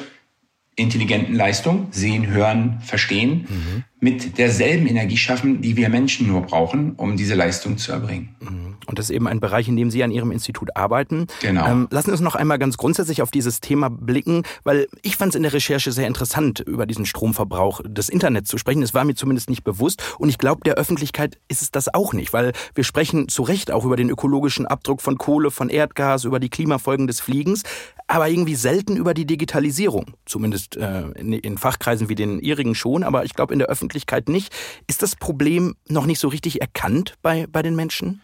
intelligenten 0.75 1.35
Leistung, 1.35 1.87
sehen, 1.91 2.27
hören, 2.27 2.79
verstehen, 2.81 3.47
mhm. 3.49 3.83
Mit 4.01 4.39
derselben 4.39 4.87
Energie 4.87 5.15
schaffen, 5.15 5.61
die 5.61 5.77
wir 5.77 5.87
Menschen 5.87 6.27
nur 6.27 6.41
brauchen, 6.41 6.93
um 6.97 7.15
diese 7.15 7.35
Leistung 7.35 7.77
zu 7.77 7.91
erbringen. 7.91 8.35
Mhm. 8.39 8.71
Und 8.87 8.97
das 8.97 9.05
ist 9.05 9.15
eben 9.15 9.27
ein 9.27 9.39
Bereich, 9.39 9.67
in 9.67 9.75
dem 9.75 9.91
Sie 9.91 10.03
an 10.03 10.09
Ihrem 10.09 10.31
Institut 10.31 10.75
arbeiten. 10.75 11.27
Genau. 11.41 11.67
Ähm, 11.67 11.87
lassen 11.91 12.07
Sie 12.07 12.11
uns 12.13 12.21
noch 12.21 12.33
einmal 12.33 12.57
ganz 12.57 12.77
grundsätzlich 12.77 13.21
auf 13.21 13.29
dieses 13.29 13.61
Thema 13.61 13.89
blicken, 13.89 14.41
weil 14.63 14.87
ich 15.03 15.17
fand 15.17 15.29
es 15.29 15.35
in 15.35 15.43
der 15.43 15.53
Recherche 15.53 15.91
sehr 15.91 16.07
interessant, 16.07 16.61
über 16.61 16.87
diesen 16.87 17.05
Stromverbrauch 17.05 17.81
des 17.85 18.09
Internets 18.09 18.49
zu 18.49 18.57
sprechen. 18.57 18.81
Es 18.81 18.95
war 18.95 19.05
mir 19.05 19.13
zumindest 19.13 19.51
nicht 19.51 19.63
bewusst. 19.63 20.03
Und 20.17 20.29
ich 20.29 20.39
glaube, 20.39 20.61
der 20.65 20.73
Öffentlichkeit 20.75 21.37
ist 21.47 21.61
es 21.61 21.69
das 21.69 21.93
auch 21.93 22.13
nicht, 22.13 22.33
weil 22.33 22.53
wir 22.73 22.83
sprechen 22.83 23.29
zu 23.29 23.43
Recht 23.43 23.69
auch 23.69 23.85
über 23.85 23.97
den 23.97 24.09
ökologischen 24.09 24.65
Abdruck 24.65 25.01
von 25.01 25.19
Kohle, 25.19 25.51
von 25.51 25.69
Erdgas, 25.69 26.25
über 26.25 26.39
die 26.39 26.49
Klimafolgen 26.49 27.05
des 27.05 27.21
Fliegens 27.21 27.61
aber 28.07 28.27
irgendwie 28.27 28.55
selten 28.55 28.97
über 28.97 29.13
die 29.13 29.25
Digitalisierung. 29.25 30.15
Zumindest 30.25 30.75
äh, 30.75 31.11
in, 31.11 31.31
in, 31.31 31.57
Fachkreisen 31.57 32.09
wie 32.09 32.15
den 32.15 32.41
Ihrigen 32.41 32.75
schon, 32.75 33.03
aber 33.05 33.23
ich 33.23 33.35
glaube 33.35 33.53
in 33.53 33.59
der 33.59 33.69
Öffentlichkeit 33.69 33.90
nicht. 34.27 34.53
Ist 34.87 35.01
das 35.01 35.15
Problem 35.15 35.75
noch 35.87 36.05
nicht 36.05 36.19
so 36.19 36.27
richtig 36.27 36.61
erkannt 36.61 37.15
bei, 37.21 37.47
bei 37.51 37.61
den 37.61 37.75
Menschen? 37.75 38.21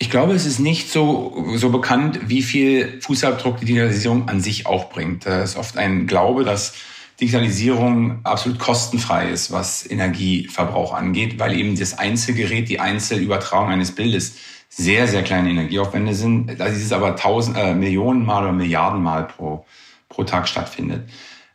Ich 0.00 0.10
glaube, 0.10 0.32
es 0.34 0.46
ist 0.46 0.60
nicht 0.60 0.90
so, 0.90 1.44
so 1.56 1.70
bekannt, 1.70 2.20
wie 2.26 2.42
viel 2.42 3.00
Fußabdruck 3.00 3.58
die 3.58 3.66
Digitalisierung 3.66 4.28
an 4.28 4.40
sich 4.40 4.66
auch 4.66 4.90
bringt. 4.90 5.26
Es 5.26 5.50
ist 5.50 5.56
oft 5.56 5.76
ein 5.76 6.06
Glaube, 6.06 6.44
dass 6.44 6.74
Digitalisierung 7.20 8.20
absolut 8.22 8.60
kostenfrei 8.60 9.28
ist, 9.30 9.50
was 9.50 9.90
Energieverbrauch 9.90 10.94
angeht, 10.94 11.40
weil 11.40 11.58
eben 11.58 11.76
das 11.76 11.98
Einzelgerät, 11.98 12.68
die 12.68 12.78
Einzelübertragung 12.78 13.70
eines 13.70 13.92
Bildes 13.92 14.36
sehr, 14.68 15.08
sehr 15.08 15.24
kleine 15.24 15.50
Energieaufwände 15.50 16.14
sind. 16.14 16.60
Da 16.60 16.68
dieses 16.68 16.92
aber 16.92 17.16
tausend, 17.16 17.56
äh, 17.56 17.74
Millionen 17.74 18.24
Mal 18.24 18.44
oder 18.44 18.52
Milliarden 18.52 19.02
Mal 19.02 19.24
pro, 19.24 19.64
pro 20.08 20.22
Tag 20.22 20.46
stattfindet. 20.46 21.08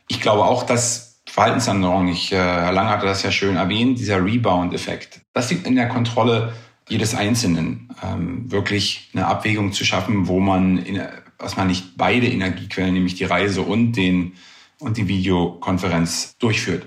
Ich 0.10 0.20
glaube 0.20 0.44
auch, 0.44 0.64
dass 0.64 1.13
Verhaltensänderung, 1.34 2.10
ich, 2.10 2.32
äh, 2.32 2.36
Herr 2.36 2.74
Lang 2.74 2.90
hatte 2.90 3.08
das 3.08 3.24
ja 3.24 3.32
schön 3.32 3.56
erwähnt, 3.56 3.98
dieser 3.98 4.24
Rebound-Effekt, 4.24 5.22
das 5.34 5.50
liegt 5.50 5.66
in 5.66 5.76
der 5.76 5.88
Kontrolle 5.88 6.54
jedes 6.88 7.16
Einzelnen, 7.16 7.90
ähm, 8.04 8.52
wirklich 8.52 9.10
eine 9.16 9.26
Abwägung 9.26 9.74
zu 9.74 9.84
schaffen, 9.84 10.28
wo 10.28 10.40
man, 10.40 10.78
in, 10.78 11.02
was 11.40 11.58
man 11.58 11.66
nicht 11.66 11.98
beide 11.98 12.28
Energiequellen, 12.28 12.94
nämlich 12.94 13.16
die 13.16 13.24
Reise 13.24 13.64
und 13.64 13.94
den 13.94 14.34
und 14.78 14.98
die 14.98 15.08
Videokonferenz 15.08 16.38
durchführt. 16.38 16.86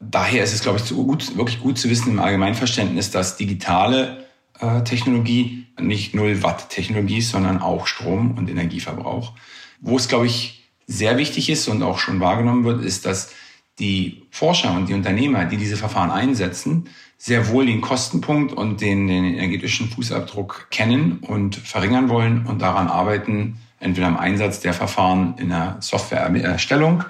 Daher 0.00 0.42
ist 0.42 0.54
es, 0.54 0.62
glaube 0.62 0.78
ich, 0.78 0.84
zu 0.84 1.06
gut, 1.06 1.36
wirklich 1.36 1.60
gut 1.60 1.78
zu 1.78 1.88
wissen 1.88 2.10
im 2.10 2.18
Allgemeinverständnis, 2.18 3.12
dass 3.12 3.36
digitale 3.36 4.26
äh, 4.58 4.82
Technologie 4.82 5.66
nicht 5.80 6.16
Null 6.16 6.42
Watt 6.42 6.70
Technologie 6.70 7.18
ist, 7.18 7.30
sondern 7.30 7.62
auch 7.62 7.86
Strom 7.86 8.36
und 8.38 8.50
Energieverbrauch. 8.50 9.34
Wo 9.80 9.96
es, 9.96 10.08
glaube 10.08 10.26
ich, 10.26 10.68
sehr 10.88 11.16
wichtig 11.16 11.48
ist 11.48 11.68
und 11.68 11.84
auch 11.84 12.00
schon 12.00 12.18
wahrgenommen 12.18 12.64
wird, 12.64 12.84
ist, 12.84 13.06
dass 13.06 13.30
die 13.78 14.22
Forscher 14.30 14.72
und 14.72 14.88
die 14.88 14.94
Unternehmer, 14.94 15.44
die 15.44 15.56
diese 15.56 15.76
Verfahren 15.76 16.10
einsetzen, 16.10 16.88
sehr 17.16 17.48
wohl 17.48 17.66
den 17.66 17.80
Kostenpunkt 17.80 18.52
und 18.52 18.80
den, 18.80 19.08
den 19.08 19.24
energetischen 19.24 19.88
Fußabdruck 19.88 20.68
kennen 20.70 21.18
und 21.18 21.56
verringern 21.56 22.08
wollen 22.08 22.46
und 22.46 22.62
daran 22.62 22.88
arbeiten, 22.88 23.58
entweder 23.80 24.08
im 24.08 24.16
Einsatz 24.16 24.60
der 24.60 24.72
Verfahren 24.72 25.34
in 25.38 25.48
der 25.48 25.76
Softwareerstellung 25.80 27.04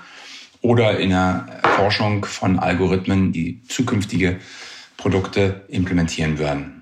oder 0.61 0.99
in 0.99 1.11
der 1.11 1.61
Erforschung 1.63 2.25
von 2.25 2.59
Algorithmen, 2.59 3.33
die 3.33 3.63
zukünftige 3.69 4.41
Produkte 4.97 5.65
implementieren 5.69 6.39
werden. 6.39 6.78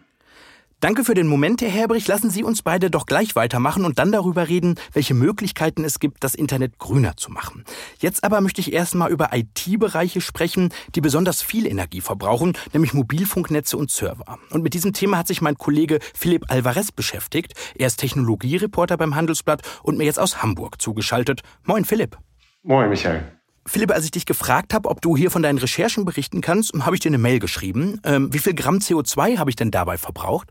Danke 0.81 1.05
für 1.05 1.15
den 1.15 1.27
Moment, 1.27 1.63
Herr 1.63 1.71
Herbrich. 1.71 2.07
Lassen 2.07 2.29
Sie 2.29 2.45
uns 2.45 2.61
beide 2.61 2.91
doch 2.91 3.07
gleich 3.07 3.35
weitermachen 3.35 3.87
und 3.87 3.99
dann 3.99 4.13
darüber 4.13 4.47
reden, 4.47 4.75
welche 4.93 5.15
Möglichkeiten 5.15 5.85
es 5.85 6.01
gibt, 6.01 6.23
das 6.23 6.35
Internet 6.35 6.79
grüner 6.79 7.17
zu 7.17 7.33
machen. 7.33 7.65
Jetzt 7.99 8.25
aber 8.25 8.43
möchte 8.43 8.61
ich 8.61 8.75
erstmal 8.75 9.11
über 9.11 9.31
IT-Bereiche 9.33 10.21
sprechen, 10.21 10.69
die 10.95 11.01
besonders 11.01 11.41
viel 11.41 11.67
Energie 11.67 12.03
verbrauchen, 12.03 12.59
nämlich 12.75 12.93
Mobilfunknetze 12.93 13.79
und 13.79 13.91
Server. 13.91 14.39
Und 14.51 14.63
mit 14.63 14.75
diesem 14.75 14.93
Thema 14.93 15.17
hat 15.17 15.29
sich 15.29 15.41
mein 15.41 15.57
Kollege 15.57 15.99
Philipp 16.15 16.45
Alvarez 16.51 16.93
beschäftigt. 16.93 17.55
Er 17.75 17.87
ist 17.87 17.97
Technologiereporter 17.97 18.99
beim 18.99 19.15
Handelsblatt 19.15 19.63
und 19.83 19.97
mir 19.97 20.05
jetzt 20.05 20.21
aus 20.21 20.43
Hamburg 20.43 20.83
zugeschaltet. 20.83 21.41
Moin, 21.65 21.87
Philipp. 21.87 22.19
Moin, 22.63 22.91
Michael. 22.91 23.25
Philipp, 23.65 23.93
als 23.93 24.05
ich 24.05 24.11
dich 24.11 24.27
gefragt 24.27 24.75
habe, 24.75 24.91
ob 24.91 25.01
du 25.01 25.17
hier 25.17 25.31
von 25.31 25.43
deinen 25.43 25.59
Recherchen 25.59 26.05
berichten 26.05 26.43
kannst, 26.43 26.75
habe 26.75 26.97
ich 26.97 27.01
dir 27.01 27.09
eine 27.09 27.19
Mail 27.19 27.39
geschrieben. 27.39 27.99
Ähm, 28.05 28.31
wie 28.33 28.39
viel 28.39 28.55
Gramm 28.55 28.77
CO2 28.77 29.39
habe 29.39 29.49
ich 29.49 29.57
denn 29.57 29.71
dabei 29.71 29.97
verbraucht? 29.97 30.51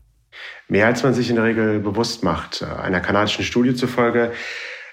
Mehr 0.68 0.86
als 0.86 1.02
man 1.02 1.14
sich 1.14 1.30
in 1.30 1.36
der 1.36 1.44
Regel 1.44 1.78
bewusst 1.78 2.24
macht. 2.24 2.62
Einer 2.62 3.00
kanadischen 3.00 3.44
Studie 3.44 3.74
zufolge 3.74 4.32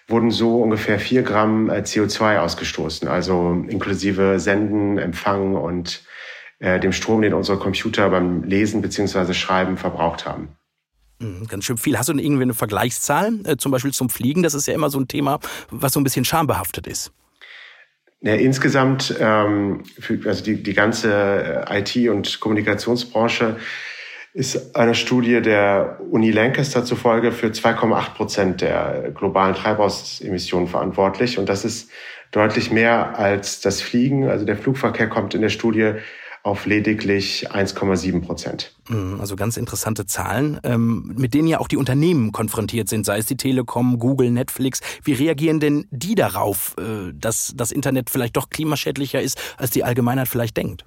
wurden 0.08 0.32
so 0.32 0.62
ungefähr 0.62 1.00
vier 1.00 1.24
Gramm 1.24 1.70
äh, 1.70 1.80
CO2 1.80 2.40
ausgestoßen, 2.40 3.08
also 3.08 3.64
inklusive 3.68 4.40
Senden, 4.40 4.98
Empfangen 4.98 5.56
und 5.56 6.04
äh, 6.60 6.80
dem 6.80 6.92
Strom, 6.92 7.22
den 7.22 7.34
unsere 7.34 7.58
Computer 7.58 8.10
beim 8.10 8.44
Lesen 8.44 8.82
bzw. 8.82 9.34
Schreiben 9.34 9.78
verbraucht 9.78 10.26
haben. 10.26 10.50
Mhm, 11.20 11.48
ganz 11.48 11.66
schön 11.66 11.78
viel. 11.78 11.98
Hast 11.98 12.10
du 12.10 12.14
denn 12.14 12.24
irgendwie 12.24 12.44
eine 12.44 12.54
Vergleichszahl, 12.54 13.40
äh, 13.46 13.58
zum 13.58 13.72
Beispiel 13.72 13.94
zum 13.94 14.10
Fliegen? 14.10 14.44
Das 14.44 14.54
ist 14.54 14.68
ja 14.68 14.74
immer 14.74 14.90
so 14.90 15.00
ein 15.00 15.08
Thema, 15.08 15.40
was 15.70 15.94
so 15.94 16.00
ein 16.00 16.04
bisschen 16.04 16.26
schambehaftet 16.26 16.86
ist. 16.88 17.12
Ja, 18.22 18.36
insgesamt, 18.36 19.14
ähm, 19.20 19.84
für, 20.00 20.20
also 20.26 20.44
die, 20.44 20.64
die 20.64 20.74
ganze 20.74 21.66
äh, 21.68 21.80
IT- 21.80 22.10
und 22.10 22.40
Kommunikationsbranche 22.40 23.58
ist 24.34 24.76
eine 24.76 24.96
Studie 24.96 25.42
der 25.42 26.00
Uni 26.10 26.32
Lancaster 26.32 26.84
zufolge 26.84 27.32
für 27.32 27.48
2,8 27.48 28.14
Prozent 28.16 28.62
der 28.62 29.12
globalen 29.14 29.54
Treibhausemissionen 29.54 30.68
verantwortlich. 30.68 31.38
Und 31.38 31.50
das 31.50 31.64
ist 31.64 31.90
deutlich 32.32 32.72
mehr 32.72 33.18
als 33.20 33.62
das 33.62 33.82
Fliegen. 33.82 34.28
Also 34.28 34.46
der 34.46 34.58
Flugverkehr 34.58 35.08
kommt 35.08 35.36
in 35.36 35.42
der 35.42 35.50
Studie 35.50 35.94
auf 36.42 36.66
lediglich 36.66 37.52
1,7 37.52 38.22
Prozent. 38.22 38.74
Mhm, 38.90 39.22
also 39.22 39.38
ganz 39.38 39.56
interessante 39.56 40.06
Zahlen, 40.06 40.60
ähm, 40.64 41.14
mit 41.16 41.34
denen 41.34 41.48
ja 41.48 41.60
auch 41.60 41.70
die 41.70 41.78
Unternehmen 41.78 42.34
konfrontiert 42.34 42.90
sind, 42.90 43.06
sei 43.06 43.20
es 43.20 43.28
die 43.28 43.38
Telekom, 43.38 43.98
Google, 43.98 44.30
Netflix. 44.30 44.82
Wie 45.04 45.14
reagieren 45.14 45.62
denn 45.62 45.86
die 45.92 46.16
darauf, 46.16 46.76
äh, 46.78 47.14
dass 47.14 47.54
das 47.56 47.72
Internet 47.72 48.10
vielleicht 48.10 48.36
doch 48.36 48.50
klimaschädlicher 48.50 49.22
ist, 49.22 49.40
als 49.58 49.70
die 49.70 49.86
Allgemeinheit 49.86 50.28
vielleicht 50.28 50.58
denkt? 50.58 50.86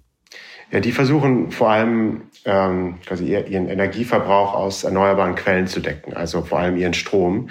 Ja, 0.73 0.81
die 0.81 0.93
versuchen 0.93 1.53
vor 1.53 1.71
allem 1.71 2.23
ähm, 2.45 2.97
quasi 3.07 3.27
ihren 3.27 3.69
Energieverbrauch 3.69 4.55
aus 4.55 4.85
erneuerbaren 4.85 5.37
Quellen 5.37 5.67
zu 5.67 5.81
decken, 5.81 6.15
also 6.15 6.43
vor 6.43 6.59
allem 6.59 6.77
ihren 6.77 6.95
Strom 6.95 7.51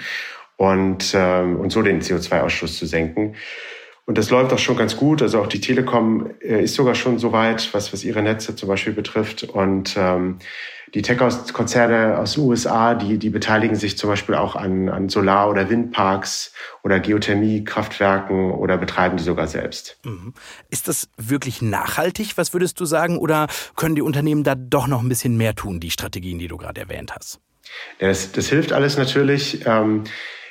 und, 0.56 1.14
ähm, 1.14 1.56
und 1.56 1.70
so 1.70 1.82
den 1.82 2.02
CO2-Ausstoß 2.02 2.78
zu 2.78 2.86
senken. 2.86 3.36
Und 4.04 4.18
das 4.18 4.30
läuft 4.30 4.52
auch 4.52 4.58
schon 4.58 4.76
ganz 4.76 4.96
gut. 4.96 5.20
Also 5.20 5.40
auch 5.40 5.48
die 5.48 5.60
Telekom 5.60 6.30
äh, 6.40 6.62
ist 6.62 6.74
sogar 6.74 6.94
schon 6.94 7.18
so 7.18 7.32
weit, 7.32 7.72
was, 7.72 7.92
was 7.92 8.04
ihre 8.04 8.22
Netze 8.22 8.54
zum 8.54 8.68
Beispiel 8.68 8.92
betrifft. 8.92 9.44
Und 9.44 9.96
ähm, 9.98 10.38
die 10.94 11.02
Tech-Konzerne 11.02 12.18
aus 12.18 12.34
den 12.34 12.44
USA, 12.44 12.94
die, 12.94 13.18
die 13.18 13.30
beteiligen 13.30 13.76
sich 13.76 13.98
zum 13.98 14.08
Beispiel 14.08 14.34
auch 14.34 14.54
an, 14.54 14.88
an 14.88 15.08
Solar- 15.08 15.50
oder 15.50 15.68
Windparks 15.68 16.52
oder 16.82 17.00
Geothermiekraftwerken 17.00 18.52
oder 18.52 18.76
betreiben 18.78 19.16
die 19.16 19.24
sogar 19.24 19.48
selbst. 19.48 19.98
Mhm. 20.04 20.32
Ist 20.70 20.88
das 20.88 21.08
wirklich 21.16 21.60
nachhaltig? 21.60 22.36
Was 22.36 22.52
würdest 22.52 22.78
du 22.80 22.84
sagen? 22.84 23.18
Oder 23.18 23.48
können 23.74 23.96
die 23.96 24.02
Unternehmen 24.02 24.44
da 24.44 24.54
doch 24.54 24.86
noch 24.86 25.02
ein 25.02 25.08
bisschen 25.08 25.36
mehr 25.36 25.54
tun, 25.54 25.80
die 25.80 25.90
Strategien, 25.90 26.38
die 26.38 26.48
du 26.48 26.56
gerade 26.56 26.80
erwähnt 26.80 27.12
hast? 27.14 27.40
Ja, 28.00 28.08
das, 28.08 28.32
das 28.32 28.48
hilft 28.48 28.72
alles 28.72 28.96
natürlich, 28.96 29.66
ähm, 29.66 30.04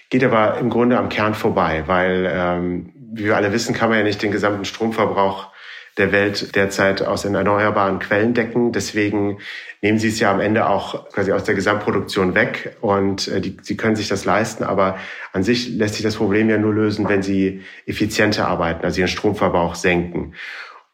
geht 0.10 0.24
aber 0.24 0.58
im 0.58 0.70
Grunde 0.70 0.98
am 0.98 1.10
Kern 1.10 1.34
vorbei, 1.34 1.84
weil, 1.88 2.30
ähm, 2.30 2.94
wie 3.14 3.26
wir 3.26 3.38
alle 3.38 3.54
wissen, 3.54 3.74
kann 3.74 3.90
man 3.90 4.00
ja 4.00 4.04
nicht 4.04 4.22
den 4.22 4.32
gesamten 4.32 4.66
Stromverbrauch 4.66 5.55
der 5.98 6.12
Welt 6.12 6.56
derzeit 6.56 7.02
aus 7.02 7.22
den 7.22 7.36
erneuerbaren 7.36 8.00
Quellen 8.00 8.34
decken. 8.34 8.72
Deswegen 8.72 9.40
nehmen 9.82 9.98
sie 9.98 10.10
es 10.10 10.20
ja 10.20 10.32
am 10.32 10.40
Ende 10.40 10.68
auch 10.68 11.10
quasi 11.10 11.32
aus 11.32 11.44
der 11.46 11.56
Gesamtproduktion 11.56 12.36
weg 12.36 12.76
und 12.82 13.28
äh, 13.28 13.40
die, 13.42 13.58
sie 13.62 13.78
können 13.78 13.96
sich 13.96 14.08
das 14.08 14.26
leisten. 14.26 14.64
Aber 14.64 14.98
an 15.32 15.44
sich 15.44 15.70
lässt 15.70 15.96
sich 15.96 16.04
das 16.04 16.16
Problem 16.16 16.50
ja 16.50 16.58
nur 16.58 16.74
lösen, 16.74 17.08
wenn 17.08 17.22
sie 17.22 17.62
effizienter 17.86 18.48
arbeiten, 18.48 18.84
also 18.84 19.00
ihren 19.00 19.08
Stromverbrauch 19.08 19.76
senken. 19.76 20.34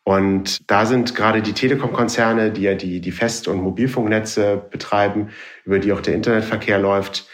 Und 0.03 0.69
da 0.69 0.85
sind 0.85 1.15
gerade 1.15 1.41
die 1.41 1.53
Telekom-Konzerne, 1.53 2.51
die 2.51 2.63
ja 2.63 2.73
die, 2.73 3.01
die 3.01 3.11
Fest- 3.11 3.47
und 3.47 3.61
Mobilfunknetze 3.61 4.57
betreiben, 4.71 5.29
über 5.63 5.77
die 5.79 5.93
auch 5.93 6.01
der 6.01 6.15
Internetverkehr 6.15 6.79
läuft, 6.79 7.27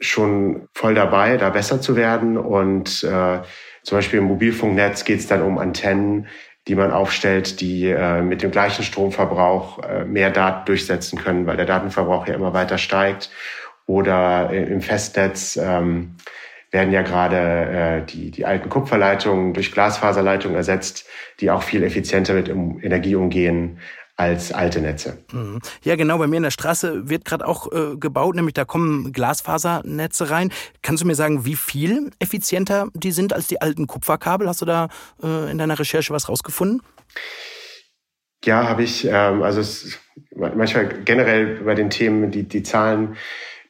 schon 0.00 0.68
voll 0.72 0.94
dabei, 0.94 1.36
da 1.36 1.50
besser 1.50 1.80
zu 1.80 1.96
werden 1.96 2.36
und 2.38 3.02
äh, 3.04 3.40
Zum 3.88 3.96
Beispiel 3.96 4.18
im 4.18 4.26
Mobilfunknetz 4.26 5.04
geht 5.04 5.20
es 5.20 5.28
dann 5.28 5.42
um 5.42 5.56
Antennen, 5.56 6.26
die 6.68 6.74
man 6.74 6.92
aufstellt, 6.92 7.60
die 7.60 7.86
äh, 7.88 8.20
mit 8.20 8.42
dem 8.42 8.50
gleichen 8.50 8.84
Stromverbrauch 8.84 9.82
äh, 9.82 10.04
mehr 10.04 10.30
Daten 10.30 10.66
durchsetzen 10.66 11.18
können, 11.18 11.46
weil 11.46 11.56
der 11.56 11.66
Datenverbrauch 11.66 12.28
ja 12.28 12.34
immer 12.34 12.52
weiter 12.52 12.78
steigt. 12.78 13.30
Oder 13.86 14.50
im 14.50 14.82
Festnetz 14.82 15.56
ähm, 15.56 16.16
werden 16.70 16.92
ja 16.92 17.00
gerade 17.00 17.36
äh, 17.36 18.04
die, 18.04 18.30
die 18.30 18.44
alten 18.44 18.68
Kupferleitungen 18.68 19.54
durch 19.54 19.72
Glasfaserleitungen 19.72 20.56
ersetzt, 20.56 21.08
die 21.40 21.50
auch 21.50 21.62
viel 21.62 21.82
effizienter 21.82 22.34
mit 22.34 22.48
Energie 22.48 23.14
umgehen 23.14 23.78
als 24.18 24.52
alte 24.52 24.80
Netze. 24.80 25.16
Mhm. 25.32 25.60
Ja, 25.84 25.96
genau. 25.96 26.18
Bei 26.18 26.26
mir 26.26 26.38
in 26.38 26.42
der 26.42 26.50
Straße 26.50 27.08
wird 27.08 27.24
gerade 27.24 27.46
auch 27.46 27.70
äh, 27.72 27.96
gebaut, 27.96 28.34
nämlich 28.34 28.54
da 28.54 28.64
kommen 28.64 29.12
Glasfasernetze 29.12 30.28
rein. 30.30 30.52
Kannst 30.82 31.02
du 31.02 31.06
mir 31.06 31.14
sagen, 31.14 31.44
wie 31.44 31.54
viel 31.54 32.10
effizienter 32.18 32.88
die 32.94 33.12
sind 33.12 33.32
als 33.32 33.46
die 33.46 33.62
alten 33.62 33.86
Kupferkabel? 33.86 34.48
Hast 34.48 34.60
du 34.60 34.66
da 34.66 34.88
äh, 35.22 35.50
in 35.50 35.58
deiner 35.58 35.78
Recherche 35.78 36.12
was 36.12 36.28
rausgefunden? 36.28 36.82
Ja, 38.44 38.68
habe 38.68 38.82
ich. 38.82 39.04
Ähm, 39.04 39.42
also 39.44 39.60
es, 39.60 40.00
manchmal 40.34 40.88
generell 41.04 41.60
bei 41.60 41.76
den 41.76 41.88
Themen, 41.88 42.32
die, 42.32 42.42
die 42.42 42.64
Zahlen 42.64 43.16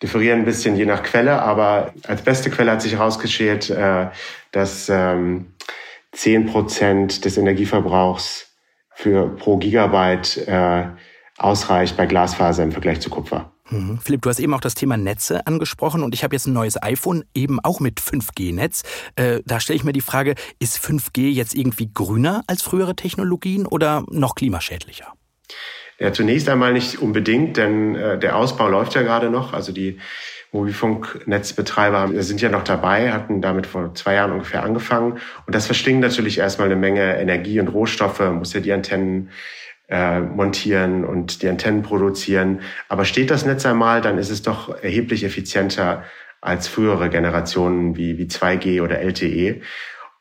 differieren 0.03 0.41
ein 0.41 0.45
bisschen 0.47 0.77
je 0.77 0.87
nach 0.87 1.03
Quelle, 1.03 1.43
aber 1.43 1.93
als 2.07 2.23
beste 2.23 2.49
Quelle 2.49 2.71
hat 2.71 2.81
sich 2.81 2.95
herausgeschält, 2.95 3.69
äh, 3.69 4.07
dass 4.53 4.89
ähm, 4.89 5.53
10 6.13 6.47
Prozent 6.47 7.27
des 7.27 7.37
Energieverbrauchs 7.37 8.48
für 8.99 9.29
pro 9.37 9.59
Gigabyte 9.59 10.49
äh, 10.49 10.87
ausreicht 11.37 11.97
bei 11.97 12.07
Glasfaser 12.07 12.65
im 12.65 12.73
Vergleich 12.73 13.01
zu 13.01 13.11
Kupfer. 13.11 13.53
Mhm. 13.71 14.01
Philipp, 14.03 14.23
du 14.23 14.29
hast 14.29 14.41
eben 14.41 14.53
auch 14.55 14.61
das 14.61 14.75
Thema 14.75 14.97
Netze 14.97 15.47
angesprochen 15.47 16.03
und 16.03 16.15
ich 16.15 16.25
habe 16.25 16.35
jetzt 16.35 16.49
ein 16.49 16.53
neues 16.53 16.83
iPhone, 16.83 17.23
eben 17.33 17.61
auch 17.61 17.79
mit 17.79 18.01
5G-Netz. 18.01 18.83
Äh, 19.15 19.41
da 19.47 19.61
stelle 19.61 19.77
ich 19.77 19.85
mir 19.85 19.93
die 19.93 20.01
Frage, 20.01 20.35
ist 20.59 20.79
5G 20.79 21.31
jetzt 21.31 21.55
irgendwie 21.55 21.89
grüner 21.95 22.43
als 22.49 22.63
frühere 22.63 22.97
Technologien 22.97 23.67
oder 23.67 24.05
noch 24.11 24.35
klimaschädlicher? 24.35 25.13
Ja, 26.01 26.13
zunächst 26.13 26.49
einmal 26.49 26.73
nicht 26.73 27.01
unbedingt, 27.01 27.57
denn 27.57 27.95
äh, 27.95 28.19
der 28.19 28.37
Ausbau 28.37 28.67
läuft 28.67 28.97
ja 28.97 29.03
gerade 29.03 29.31
noch. 29.31 29.53
Also 29.53 29.71
die 29.71 30.01
Mobilfunknetzbetreiber 30.53 32.11
sind 32.23 32.41
ja 32.41 32.49
noch 32.49 32.65
dabei, 32.65 33.13
hatten 33.13 33.43
damit 33.43 33.67
vor 33.67 33.95
zwei 33.95 34.15
Jahren 34.15 34.33
ungefähr 34.33 34.63
angefangen. 34.63 35.19
Und 35.47 35.55
das 35.55 35.67
verschlingt 35.67 36.01
natürlich 36.01 36.39
erstmal 36.39 36.69
eine 36.69 36.77
Menge 36.77 37.19
Energie 37.19 37.61
und 37.61 37.69
Rohstoffe, 37.69 38.21
muss 38.21 38.55
ja 38.55 38.61
die 38.61 38.73
Antennen 38.73 39.31
äh, 39.89 40.21
montieren 40.21 41.05
und 41.05 41.43
die 41.43 41.49
Antennen 41.49 41.83
produzieren. 41.83 42.61
Aber 42.89 43.05
steht 43.05 43.31
das 43.31 43.45
Netz 43.45 43.67
einmal, 43.67 44.01
dann 44.01 44.19
ist 44.19 44.31
es 44.31 44.43
doch 44.43 44.83
erheblich 44.83 45.25
effizienter 45.25 46.05
als 46.41 46.69
frühere 46.69 47.11
Generationen 47.11 47.97
wie, 47.97 48.17
wie 48.17 48.27
2G 48.27 48.83
oder 48.83 49.01
LTE. 49.01 49.61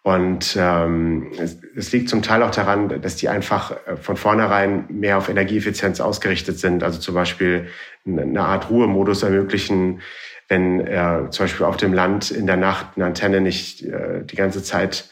Und 0.07 0.55
ähm, 0.57 1.33
es, 1.37 1.57
es 1.75 1.91
liegt 1.91 2.07
zum 2.07 2.21
Teil 2.21 2.41
auch 2.41 2.51
daran, 2.51 3.01
dass 3.01 3.17
die 3.17 3.27
einfach 3.27 3.71
äh, 3.85 3.97
von 3.97 4.15
vornherein 4.15 4.85
mehr 4.87 5.17
auf 5.17 5.27
Energieeffizienz 5.27 5.99
ausgerichtet 5.99 6.59
sind. 6.59 6.81
Also 6.81 6.97
zum 6.97 7.13
Beispiel 7.13 7.67
eine 8.05 8.39
Art 8.39 8.69
Ruhemodus 8.69 9.23
ermöglichen, 9.23 9.99
wenn 10.47 10.79
äh, 10.79 11.29
zum 11.29 11.43
Beispiel 11.43 11.65
auf 11.65 11.75
dem 11.75 11.91
Land 11.91 12.31
in 12.31 12.47
der 12.47 12.55
Nacht 12.55 12.91
eine 12.95 13.03
Antenne 13.03 13.41
nicht 13.41 13.83
äh, 13.83 14.23
die 14.23 14.37
ganze 14.37 14.63
Zeit 14.63 15.09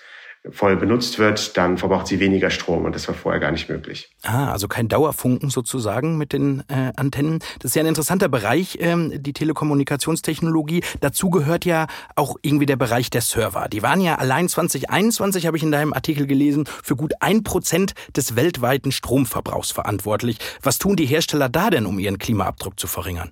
voll 0.52 0.76
benutzt 0.78 1.20
wird, 1.20 1.58
dann 1.58 1.78
verbraucht 1.78 2.08
sie 2.08 2.20
weniger 2.20 2.50
Strom 2.50 2.86
und 2.86 2.96
das 2.96 3.08
war 3.08 3.16
vorher 3.16 3.40
gar 3.40 3.52
nicht 3.52 3.70
möglich. 3.70 4.10
Ah, 4.24 4.52
also 4.52 4.68
kein 4.68 4.88
Dauerfunken 4.88 5.50
sozusagen 5.50 6.18
mit 6.18 6.34
den 6.34 6.64
äh, 6.68 6.92
Antennen. 6.96 7.40
Das 7.60 7.72
ist 7.72 7.76
ja 7.76 7.82
ein 7.82 7.88
interessanter 7.88 8.30
Bereich, 8.30 8.78
ähm, 8.82 9.12
die 9.16 9.34
Telekommunikationstechnologie. 9.34 10.84
Dazu 11.02 11.30
gehört 11.30 11.66
ja 11.66 11.88
auch 12.16 12.36
irgendwie 12.42 12.66
der 12.66 12.76
Bereich 12.76 13.10
der 13.10 13.22
Server. 13.22 13.68
Die 13.70 13.84
waren 13.84 14.02
ja 14.02 14.16
allein 14.16 14.50
2021, 14.50 15.48
habe 15.48 15.58
ich 15.58 15.64
in 15.64 15.72
deinem 15.72 15.94
Artikel 15.94 16.28
gelesen, 16.28 16.66
für 16.84 16.96
gut 16.96 17.14
ein 17.20 17.44
Prozent 17.44 17.94
des 18.16 18.36
weltweiten 18.36 18.92
Stromverbrauchs 18.92 19.72
verantwortlich. 19.72 20.38
Was 20.62 20.78
tun 20.78 20.96
die 20.96 21.06
Hersteller 21.06 21.50
da 21.50 21.70
denn, 21.70 21.86
um 21.86 22.00
ihren 22.00 22.18
Klimaabdruck 22.18 22.80
zu 22.80 22.88
verringern? 22.88 23.32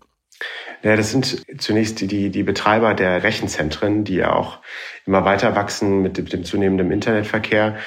Ja, 0.81 0.97
das 0.97 1.11
sind 1.11 1.45
zunächst 1.59 2.01
die, 2.01 2.29
die 2.29 2.43
Betreiber 2.43 2.93
der 2.93 3.23
Rechenzentren, 3.23 4.03
die 4.03 4.15
ja 4.15 4.33
auch 4.33 4.59
immer 5.05 5.25
weiter 5.25 5.55
wachsen 5.55 6.01
mit 6.01 6.17
dem, 6.17 6.43
zunehmenden 6.43 6.91
Internetverkehr. 6.91 7.77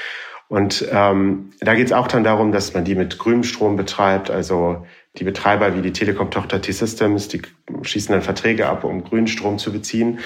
Und 0.48 0.86
ähm, 0.92 1.50
da 1.60 1.74
geht 1.74 1.86
es 1.86 1.92
auch 1.92 2.06
dann 2.06 2.22
darum, 2.22 2.52
dass 2.52 2.72
man 2.72 2.84
die 2.84 2.94
mit 2.94 3.18
grünem 3.18 3.42
Strom 3.42 3.76
betreibt. 3.76 4.30
Also 4.30 4.86
die 5.18 5.24
Betreiber 5.24 5.74
wie 5.74 5.82
die 5.82 5.92
Telekom-Tochter 5.92 6.60
T-Systems, 6.60 7.28
die 7.28 7.42
schließen 7.82 8.12
dann 8.12 8.22
Verträge 8.22 8.68
ab, 8.68 8.84
um 8.84 9.02
grünen 9.02 9.26
Strom 9.26 9.58
zu 9.58 9.72
beziehen. 9.72 10.20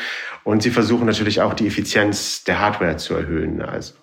Und 0.44 0.62
sie 0.62 0.70
versuchen 0.70 1.06
natürlich 1.06 1.40
auch 1.40 1.54
die 1.54 1.66
Effizienz 1.66 2.44
der 2.44 2.60
Hardware 2.60 2.96
zu 2.96 3.14
erhöhen. 3.14 3.62
Also 3.62 3.94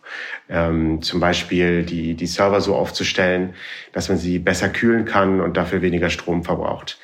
ähm, 0.49 1.01
zum 1.01 1.19
Beispiel 1.19 1.83
die, 1.83 2.15
die 2.15 2.27
Server 2.27 2.61
so 2.61 2.75
aufzustellen, 2.75 3.53
dass 3.91 4.09
man 4.09 4.17
sie 4.17 4.39
besser 4.39 4.69
kühlen 4.69 5.05
kann 5.05 5.41
und 5.41 5.57
dafür 5.57 5.81
weniger 5.81 6.09
Strom 6.09 6.43
verbraucht. 6.43 6.99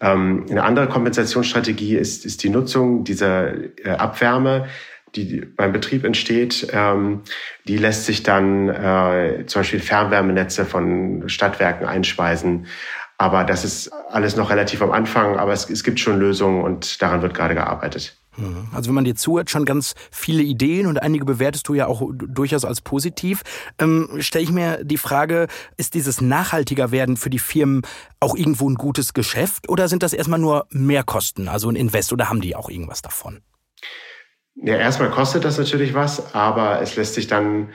Ähm, 0.00 0.46
eine 0.50 0.64
andere 0.64 0.88
Kompensationsstrategie 0.88 1.96
ist, 1.96 2.26
ist 2.26 2.42
die 2.42 2.50
Nutzung 2.50 3.04
dieser 3.04 3.54
äh, 3.54 3.90
Abwärme, 3.90 4.66
die 5.24 5.40
beim 5.40 5.72
Betrieb 5.72 6.04
entsteht. 6.04 6.68
Ähm, 6.72 7.22
die 7.66 7.78
lässt 7.78 8.04
sich 8.04 8.22
dann 8.22 8.68
äh, 8.68 9.44
zum 9.46 9.60
Beispiel 9.60 9.80
Fernwärmenetze 9.80 10.64
von 10.64 11.28
Stadtwerken 11.28 11.86
einspeisen. 11.86 12.66
Aber 13.18 13.44
das 13.44 13.64
ist 13.64 13.90
alles 14.10 14.36
noch 14.36 14.50
relativ 14.50 14.82
am 14.82 14.92
Anfang, 14.92 15.38
aber 15.38 15.52
es, 15.52 15.70
es 15.70 15.84
gibt 15.84 16.00
schon 16.00 16.18
Lösungen 16.18 16.62
und 16.62 17.00
daran 17.00 17.22
wird 17.22 17.32
gerade 17.32 17.54
gearbeitet. 17.54 18.16
Mhm. 18.36 18.68
Also 18.72 18.88
wenn 18.88 18.94
man 18.94 19.04
dir 19.04 19.14
zuhört, 19.14 19.50
schon 19.50 19.64
ganz 19.64 19.94
viele 20.10 20.42
Ideen 20.42 20.86
und 20.86 21.02
einige 21.02 21.24
bewertest 21.24 21.68
du 21.68 21.74
ja 21.74 21.86
auch 21.86 22.02
durchaus 22.12 22.64
als 22.64 22.80
positiv. 22.80 23.42
Ähm, 23.78 24.08
Stelle 24.18 24.44
ich 24.44 24.52
mir 24.52 24.84
die 24.84 24.98
Frage, 24.98 25.46
ist 25.76 25.94
dieses 25.94 26.20
nachhaltiger 26.20 26.90
werden 26.90 27.16
für 27.16 27.30
die 27.30 27.38
Firmen 27.38 27.82
auch 28.20 28.36
irgendwo 28.36 28.68
ein 28.68 28.74
gutes 28.74 29.14
Geschäft 29.14 29.68
oder 29.68 29.88
sind 29.88 30.02
das 30.02 30.12
erstmal 30.12 30.38
nur 30.38 30.66
Mehrkosten, 30.70 31.48
also 31.48 31.68
ein 31.68 31.76
Invest 31.76 32.12
oder 32.12 32.28
haben 32.28 32.40
die 32.40 32.56
auch 32.56 32.68
irgendwas 32.68 33.02
davon? 33.02 33.40
Ja, 34.56 34.76
erstmal 34.76 35.10
kostet 35.10 35.44
das 35.44 35.58
natürlich 35.58 35.94
was, 35.94 36.34
aber 36.34 36.80
es 36.80 36.96
lässt 36.96 37.14
sich 37.14 37.26
dann 37.26 37.68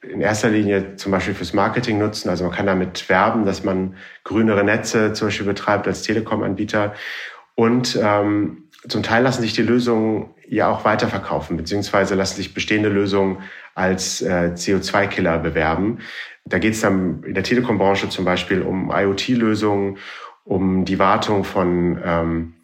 in 0.00 0.20
erster 0.20 0.48
Linie 0.48 0.96
zum 0.96 1.12
Beispiel 1.12 1.34
fürs 1.34 1.52
Marketing 1.54 1.98
nutzen. 1.98 2.28
Also 2.28 2.44
man 2.44 2.52
kann 2.52 2.66
damit 2.66 3.08
werben, 3.08 3.44
dass 3.44 3.64
man 3.64 3.96
grünere 4.22 4.64
Netze 4.64 5.12
zum 5.12 5.28
Beispiel 5.28 5.46
betreibt 5.46 5.86
als 5.86 6.02
Telekom-Anbieter. 6.02 6.94
Und 7.54 7.98
ähm, 8.02 8.64
zum 8.88 9.02
Teil 9.02 9.22
lassen 9.22 9.42
sich 9.42 9.52
die 9.52 9.62
Lösungen 9.62 10.30
ja 10.48 10.68
auch 10.68 10.84
weiterverkaufen, 10.84 11.56
beziehungsweise 11.56 12.14
lassen 12.14 12.36
sich 12.36 12.52
bestehende 12.52 12.88
Lösungen 12.88 13.38
als 13.74 14.20
äh, 14.22 14.52
CO2-Killer 14.54 15.38
bewerben. 15.38 16.00
Da 16.44 16.58
geht 16.58 16.74
es 16.74 16.80
dann 16.80 17.22
in 17.22 17.34
der 17.34 17.44
Telekom-Branche 17.44 18.08
zum 18.08 18.24
Beispiel 18.24 18.62
um 18.62 18.90
IoT-Lösungen, 18.90 19.98
um 20.44 20.84
die 20.84 20.98
Wartung 20.98 21.44
von 21.44 21.98
ähm, 22.04 22.54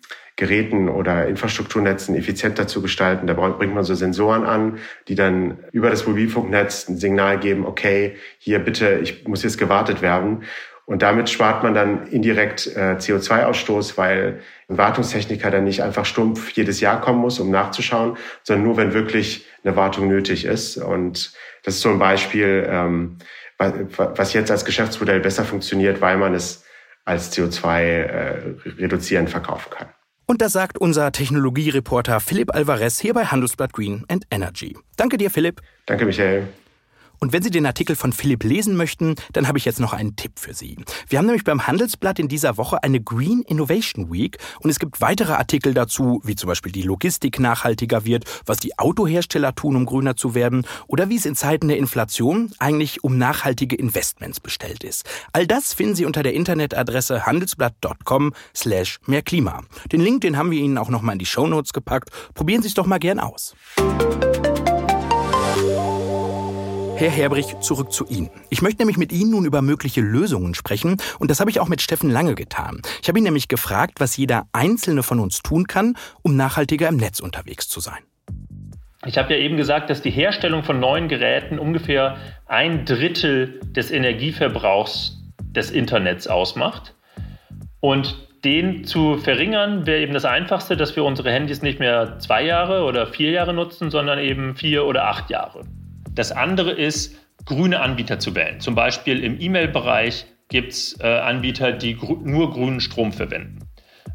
Geräten 0.40 0.88
oder 0.88 1.28
Infrastrukturnetzen 1.28 2.16
effizienter 2.16 2.66
zu 2.66 2.80
gestalten. 2.80 3.26
Da 3.26 3.34
bringt 3.34 3.74
man 3.74 3.84
so 3.84 3.94
Sensoren 3.94 4.44
an, 4.44 4.78
die 5.06 5.14
dann 5.14 5.58
über 5.70 5.90
das 5.90 6.06
Mobilfunknetz 6.06 6.88
ein 6.88 6.96
Signal 6.96 7.38
geben, 7.38 7.66
okay, 7.66 8.16
hier 8.38 8.58
bitte, 8.58 9.00
ich 9.02 9.28
muss 9.28 9.42
jetzt 9.42 9.58
gewartet 9.58 10.00
werden. 10.00 10.44
Und 10.86 11.02
damit 11.02 11.28
spart 11.28 11.62
man 11.62 11.74
dann 11.74 12.06
indirekt 12.06 12.66
äh, 12.74 12.96
CO2-Ausstoß, 12.98 13.98
weil 13.98 14.40
ein 14.68 14.78
Wartungstechniker 14.78 15.50
dann 15.50 15.64
nicht 15.64 15.82
einfach 15.82 16.06
stumpf 16.06 16.50
jedes 16.52 16.80
Jahr 16.80 17.02
kommen 17.02 17.20
muss, 17.20 17.38
um 17.38 17.50
nachzuschauen, 17.50 18.16
sondern 18.42 18.64
nur, 18.64 18.76
wenn 18.78 18.94
wirklich 18.94 19.46
eine 19.62 19.76
Wartung 19.76 20.08
nötig 20.08 20.46
ist. 20.46 20.78
Und 20.78 21.34
das 21.64 21.74
ist 21.74 21.82
so 21.82 21.90
ein 21.90 21.98
Beispiel, 21.98 22.66
ähm, 22.66 23.18
was 23.58 24.32
jetzt 24.32 24.50
als 24.50 24.64
Geschäftsmodell 24.64 25.20
besser 25.20 25.44
funktioniert, 25.44 26.00
weil 26.00 26.16
man 26.16 26.34
es 26.34 26.64
als 27.04 27.30
CO2 27.36 27.82
äh, 27.82 28.38
reduzierend 28.78 29.28
verkaufen 29.28 29.70
kann. 29.70 29.88
Und 30.30 30.40
das 30.42 30.52
sagt 30.52 30.78
unser 30.78 31.10
Technologiereporter 31.10 32.20
Philipp 32.20 32.54
Alvarez 32.54 33.00
hier 33.00 33.14
bei 33.14 33.24
Handelsblatt 33.24 33.72
Green 33.72 34.06
Energy. 34.30 34.76
Danke 34.96 35.16
dir, 35.16 35.28
Philipp. 35.28 35.60
Danke, 35.86 36.06
Michael. 36.06 36.46
Und 37.20 37.34
wenn 37.34 37.42
Sie 37.42 37.50
den 37.50 37.66
Artikel 37.66 37.96
von 37.96 38.12
Philipp 38.12 38.44
lesen 38.44 38.76
möchten, 38.76 39.14
dann 39.34 39.46
habe 39.46 39.58
ich 39.58 39.66
jetzt 39.66 39.78
noch 39.78 39.92
einen 39.92 40.16
Tipp 40.16 40.38
für 40.38 40.54
Sie. 40.54 40.78
Wir 41.06 41.18
haben 41.18 41.26
nämlich 41.26 41.44
beim 41.44 41.66
Handelsblatt 41.66 42.18
in 42.18 42.28
dieser 42.28 42.56
Woche 42.56 42.82
eine 42.82 43.00
Green 43.00 43.42
Innovation 43.42 44.10
Week 44.10 44.38
und 44.60 44.70
es 44.70 44.78
gibt 44.78 45.02
weitere 45.02 45.34
Artikel 45.34 45.74
dazu, 45.74 46.22
wie 46.24 46.34
zum 46.34 46.48
Beispiel 46.48 46.72
die 46.72 46.82
Logistik 46.82 47.38
nachhaltiger 47.38 48.06
wird, 48.06 48.24
was 48.46 48.56
die 48.56 48.78
Autohersteller 48.78 49.54
tun, 49.54 49.76
um 49.76 49.84
grüner 49.84 50.16
zu 50.16 50.34
werden 50.34 50.66
oder 50.86 51.10
wie 51.10 51.16
es 51.16 51.26
in 51.26 51.36
Zeiten 51.36 51.68
der 51.68 51.76
Inflation 51.76 52.52
eigentlich 52.58 53.04
um 53.04 53.18
nachhaltige 53.18 53.76
Investments 53.76 54.40
bestellt 54.40 54.82
ist. 54.82 55.04
All 55.32 55.46
das 55.46 55.74
finden 55.74 55.94
Sie 55.94 56.06
unter 56.06 56.22
der 56.22 56.32
Internetadresse 56.32 57.26
handelsblatt.com 57.26 58.32
slash 58.56 58.98
mehr 59.06 59.22
Klima. 59.22 59.62
Den 59.92 60.00
Link, 60.00 60.22
den 60.22 60.38
haben 60.38 60.50
wir 60.50 60.58
Ihnen 60.58 60.78
auch 60.78 60.88
nochmal 60.88 61.14
in 61.14 61.18
die 61.18 61.26
Shownotes 61.26 61.74
gepackt. 61.74 62.08
Probieren 62.32 62.62
Sie 62.62 62.68
es 62.68 62.74
doch 62.74 62.86
mal 62.86 62.98
gern 62.98 63.20
aus. 63.20 63.54
Herr 67.00 67.08
Herbrich, 67.08 67.58
zurück 67.60 67.94
zu 67.94 68.06
Ihnen. 68.08 68.28
Ich 68.50 68.60
möchte 68.60 68.82
nämlich 68.82 68.98
mit 68.98 69.10
Ihnen 69.10 69.30
nun 69.30 69.46
über 69.46 69.62
mögliche 69.62 70.02
Lösungen 70.02 70.52
sprechen 70.52 70.98
und 71.18 71.30
das 71.30 71.40
habe 71.40 71.50
ich 71.50 71.58
auch 71.58 71.66
mit 71.66 71.80
Steffen 71.80 72.10
Lange 72.10 72.34
getan. 72.34 72.82
Ich 73.00 73.08
habe 73.08 73.18
ihn 73.18 73.24
nämlich 73.24 73.48
gefragt, 73.48 74.00
was 74.00 74.18
jeder 74.18 74.44
Einzelne 74.52 75.02
von 75.02 75.18
uns 75.18 75.40
tun 75.40 75.66
kann, 75.66 75.96
um 76.20 76.36
nachhaltiger 76.36 76.88
im 76.88 76.98
Netz 76.98 77.20
unterwegs 77.20 77.70
zu 77.70 77.80
sein. 77.80 78.00
Ich 79.06 79.16
habe 79.16 79.32
ja 79.32 79.40
eben 79.40 79.56
gesagt, 79.56 79.88
dass 79.88 80.02
die 80.02 80.10
Herstellung 80.10 80.62
von 80.62 80.78
neuen 80.78 81.08
Geräten 81.08 81.58
ungefähr 81.58 82.18
ein 82.44 82.84
Drittel 82.84 83.60
des 83.64 83.90
Energieverbrauchs 83.90 85.22
des 85.40 85.70
Internets 85.70 86.26
ausmacht. 86.26 86.94
Und 87.80 88.28
den 88.44 88.84
zu 88.84 89.16
verringern 89.16 89.86
wäre 89.86 90.02
eben 90.02 90.12
das 90.12 90.26
Einfachste, 90.26 90.76
dass 90.76 90.94
wir 90.96 91.04
unsere 91.04 91.32
Handys 91.32 91.62
nicht 91.62 91.78
mehr 91.80 92.18
zwei 92.18 92.44
Jahre 92.44 92.84
oder 92.84 93.06
vier 93.06 93.30
Jahre 93.30 93.54
nutzen, 93.54 93.90
sondern 93.90 94.18
eben 94.18 94.54
vier 94.54 94.84
oder 94.84 95.08
acht 95.08 95.30
Jahre. 95.30 95.62
Das 96.20 96.32
andere 96.32 96.72
ist, 96.72 97.16
grüne 97.46 97.80
Anbieter 97.80 98.18
zu 98.18 98.34
wählen. 98.34 98.60
Zum 98.60 98.74
Beispiel 98.74 99.24
im 99.24 99.40
E-Mail-Bereich 99.40 100.26
gibt 100.50 100.72
es 100.72 101.00
äh, 101.00 101.06
Anbieter, 101.06 101.72
die 101.72 101.94
gr 101.94 102.18
nur 102.22 102.52
grünen 102.52 102.80
Strom 102.80 103.10
verwenden. 103.10 103.60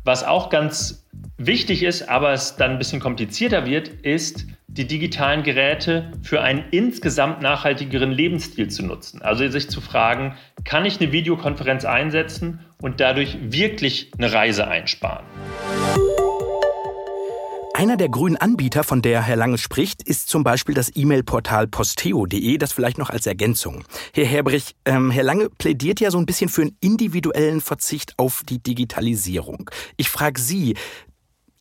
Was 0.03 0.23
auch 0.23 0.51
ganz 0.51 1.07
wichtig 1.39 1.81
ist, 1.81 2.07
aber 2.07 2.31
es 2.31 2.57
dann 2.57 2.73
ein 2.73 2.77
bisschen 2.77 2.99
komplizierter 2.99 3.65
wird, 3.65 3.87
ist, 3.87 4.45
die 4.67 4.85
digitalen 4.85 5.41
Geräte 5.41 6.11
für 6.21 6.41
einen 6.41 6.65
insgesamt 6.69 7.41
nachhaltigeren 7.41 8.11
Lebensstil 8.11 8.69
zu 8.69 8.85
nutzen. 8.85 9.23
Also 9.23 9.47
sich 9.47 9.67
zu 9.67 9.81
fragen, 9.81 10.35
kann 10.63 10.85
ich 10.85 11.01
eine 11.01 11.11
Videokonferenz 11.11 11.85
einsetzen 11.85 12.59
und 12.83 12.99
dadurch 12.99 13.35
wirklich 13.41 14.11
eine 14.15 14.31
Reise 14.31 14.67
einsparen? 14.67 15.25
Einer 17.75 17.97
der 17.97 18.07
grünen 18.07 18.37
Anbieter, 18.37 18.85
von 18.85 19.01
der 19.01 19.21
Herr 19.21 19.35
Lange 19.35 19.57
spricht, 19.57 20.01
ist 20.01 20.29
zum 20.29 20.45
Beispiel 20.45 20.73
das 20.73 20.95
E-Mail-Portal 20.95 21.67
posteo.de, 21.67 22.57
das 22.57 22.71
vielleicht 22.71 22.97
noch 22.97 23.09
als 23.09 23.25
Ergänzung. 23.25 23.83
Herr 24.13 24.23
Herbrich, 24.23 24.77
ähm, 24.85 25.11
Herr 25.11 25.25
Lange 25.25 25.49
plädiert 25.49 25.99
ja 25.99 26.09
so 26.09 26.17
ein 26.17 26.25
bisschen 26.25 26.47
für 26.47 26.61
einen 26.61 26.77
individuellen 26.79 27.59
Verzicht 27.59 28.13
auf 28.15 28.43
die 28.47 28.59
Digitalisierung. 28.59 29.69
Ich 29.97 30.09
frage 30.09 30.39
Sie, 30.39 30.75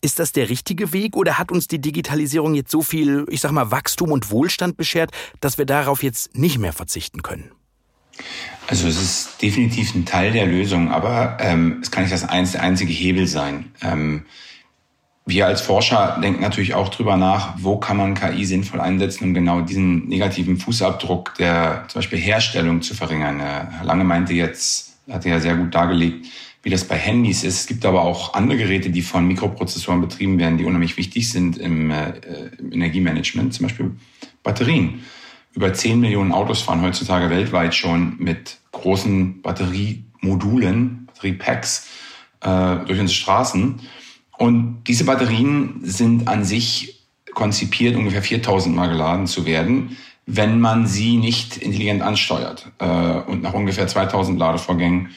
ist 0.02 0.20
das 0.20 0.30
der 0.30 0.50
richtige 0.50 0.92
Weg 0.92 1.16
oder 1.16 1.36
hat 1.36 1.50
uns 1.50 1.66
die 1.66 1.80
Digitalisierung 1.80 2.54
jetzt 2.54 2.70
so 2.70 2.82
viel, 2.82 3.26
ich 3.28 3.40
sag 3.40 3.50
mal, 3.50 3.72
Wachstum 3.72 4.12
und 4.12 4.30
Wohlstand 4.30 4.76
beschert, 4.76 5.10
dass 5.40 5.58
wir 5.58 5.66
darauf 5.66 6.04
jetzt 6.04 6.38
nicht 6.38 6.60
mehr 6.60 6.72
verzichten 6.72 7.24
können? 7.24 7.50
Also 8.68 8.86
es 8.86 9.02
ist 9.02 9.42
definitiv 9.42 9.92
ein 9.96 10.06
Teil 10.06 10.30
der 10.30 10.46
Lösung, 10.46 10.92
aber 10.92 11.38
ähm, 11.40 11.80
es 11.82 11.90
kann 11.90 12.04
nicht 12.04 12.12
das 12.12 12.22
einzige 12.22 12.92
Hebel 12.92 13.26
sein. 13.26 13.72
Ähm, 13.82 14.26
wir 15.26 15.46
als 15.46 15.62
Forscher 15.62 16.18
denken 16.22 16.42
natürlich 16.42 16.74
auch 16.74 16.90
drüber 16.90 17.16
nach, 17.16 17.54
wo 17.56 17.78
kann 17.78 17.96
man 17.96 18.14
KI 18.14 18.44
sinnvoll 18.44 18.80
einsetzen, 18.80 19.24
um 19.24 19.34
genau 19.34 19.62
diesen 19.62 20.06
negativen 20.06 20.58
Fußabdruck 20.58 21.34
der 21.36 21.84
zum 21.88 22.00
Beispiel 22.00 22.18
Herstellung 22.18 22.82
zu 22.82 22.94
verringern. 22.94 23.40
Herr 23.40 23.84
Lange 23.84 24.04
meinte 24.04 24.34
jetzt, 24.34 24.98
hat 25.10 25.24
ja 25.24 25.40
sehr 25.40 25.56
gut 25.56 25.74
dargelegt, 25.74 26.26
wie 26.62 26.70
das 26.70 26.84
bei 26.84 26.96
Handys 26.96 27.42
ist. 27.42 27.60
Es 27.60 27.66
gibt 27.66 27.86
aber 27.86 28.02
auch 28.02 28.34
andere 28.34 28.58
Geräte, 28.58 28.90
die 28.90 29.02
von 29.02 29.26
Mikroprozessoren 29.26 30.00
betrieben 30.00 30.38
werden, 30.38 30.58
die 30.58 30.64
unheimlich 30.64 30.96
wichtig 30.98 31.30
sind 31.30 31.56
im, 31.56 31.90
äh, 31.90 32.12
im 32.58 32.72
Energiemanagement, 32.72 33.54
zum 33.54 33.66
Beispiel 33.66 33.92
Batterien. 34.42 35.04
Über 35.54 35.72
10 35.72 36.00
Millionen 36.00 36.32
Autos 36.32 36.62
fahren 36.62 36.82
heutzutage 36.82 37.30
weltweit 37.30 37.74
schon 37.74 38.16
mit 38.18 38.58
großen 38.72 39.40
Batteriemodulen, 39.40 41.06
Batteriepacks 41.06 41.88
äh, 42.40 42.76
durch 42.86 42.98
unsere 42.98 43.16
Straßen. 43.16 43.80
Und 44.38 44.84
diese 44.86 45.04
Batterien 45.04 45.80
sind 45.82 46.28
an 46.28 46.44
sich 46.44 47.06
konzipiert, 47.34 47.96
ungefähr 47.96 48.22
4000 48.22 48.74
Mal 48.74 48.88
geladen 48.88 49.26
zu 49.26 49.46
werden, 49.46 49.96
wenn 50.26 50.60
man 50.60 50.86
sie 50.86 51.16
nicht 51.16 51.56
intelligent 51.58 52.02
ansteuert. 52.02 52.70
Äh, 52.78 52.86
und 52.86 53.42
nach 53.42 53.54
ungefähr 53.54 53.86
2000 53.86 54.38
Ladevorgängen 54.38 55.10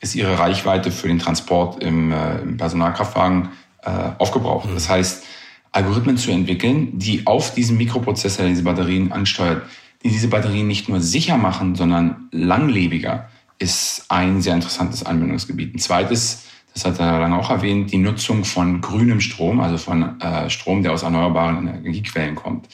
ist 0.00 0.14
ihre 0.14 0.38
Reichweite 0.38 0.90
für 0.90 1.08
den 1.08 1.18
Transport 1.18 1.82
im, 1.82 2.12
äh, 2.12 2.36
Personalkraftwagen 2.56 3.48
äh, 3.82 3.90
aufgebraucht. 4.18 4.68
Das 4.72 4.88
heißt, 4.88 5.24
Algorithmen 5.72 6.16
zu 6.16 6.30
entwickeln, 6.30 6.98
die 6.98 7.26
auf 7.26 7.52
diesen 7.52 7.76
Mikroprozessor 7.76 8.46
diese 8.46 8.62
Batterien 8.62 9.10
ansteuert, 9.10 9.62
die 10.04 10.10
diese 10.10 10.28
Batterien 10.28 10.68
nicht 10.68 10.88
nur 10.88 11.00
sicher 11.00 11.36
machen, 11.36 11.74
sondern 11.74 12.28
langlebiger, 12.30 13.28
ist 13.58 14.04
ein 14.08 14.42
sehr 14.42 14.54
interessantes 14.54 15.04
Anwendungsgebiet. 15.04 15.74
Ein 15.74 15.78
zweites 15.78 16.44
das 16.74 16.84
hat 16.84 16.98
er 16.98 17.20
dann 17.20 17.32
auch 17.32 17.50
erwähnt, 17.50 17.92
die 17.92 17.98
Nutzung 17.98 18.44
von 18.44 18.80
grünem 18.80 19.20
Strom, 19.20 19.60
also 19.60 19.78
von 19.78 20.20
äh, 20.20 20.50
Strom, 20.50 20.82
der 20.82 20.92
aus 20.92 21.04
erneuerbaren 21.04 21.68
Energiequellen 21.68 22.34
kommt. 22.34 22.68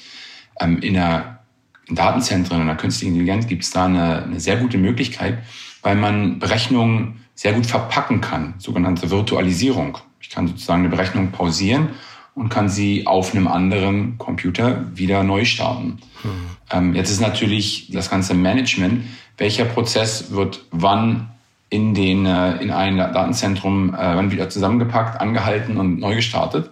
Ähm, 0.59 0.79
in 0.79 0.95
der 0.95 1.41
in 1.87 1.97
Datenzentren 1.97 2.61
und 2.61 2.67
der 2.69 2.77
künstlichen 2.77 3.15
Intelligenz 3.15 3.47
gibt 3.47 3.65
es 3.65 3.71
da 3.71 3.85
eine, 3.85 4.23
eine 4.23 4.41
sehr 4.41 4.57
gute 4.57 4.79
Möglichkeit, 4.79 5.39
weil 5.83 5.97
man 5.97 6.39
Berechnungen 6.39 7.25
sehr 7.35 7.53
gut 7.53 7.67
verpacken 7.67 8.21
kann, 8.21 8.55
sogenannte 8.59 9.11
Virtualisierung. 9.11 9.99
Ich 10.21 10.31
kann 10.31 10.47
sozusagen 10.47 10.81
eine 10.81 10.89
Berechnung 10.89 11.33
pausieren 11.33 11.91
und 12.35 12.49
kann 12.49 12.69
sie 12.69 13.07
auf 13.07 13.35
einem 13.35 13.49
anderen 13.49 14.19
Computer 14.19 14.85
wieder 14.95 15.25
neu 15.25 15.45
starten. 15.45 15.99
Hm. 16.23 16.31
Ähm, 16.71 16.95
jetzt 16.95 17.11
ist 17.11 17.21
natürlich 17.21 17.91
das 17.91 18.09
ganze 18.09 18.35
Management, 18.35 19.05
welcher 19.37 19.65
Prozess 19.65 20.31
wird 20.31 20.65
wann 20.71 21.31
in, 21.71 21.95
den, 21.95 22.27
äh, 22.27 22.57
in 22.57 22.71
ein 22.71 22.99
Datenzentrum 22.99 23.95
äh, 23.95 24.31
wieder 24.31 24.51
zusammengepackt, 24.51 25.21
angehalten 25.21 25.79
und 25.79 26.01
neu 26.01 26.17
gestartet. 26.17 26.71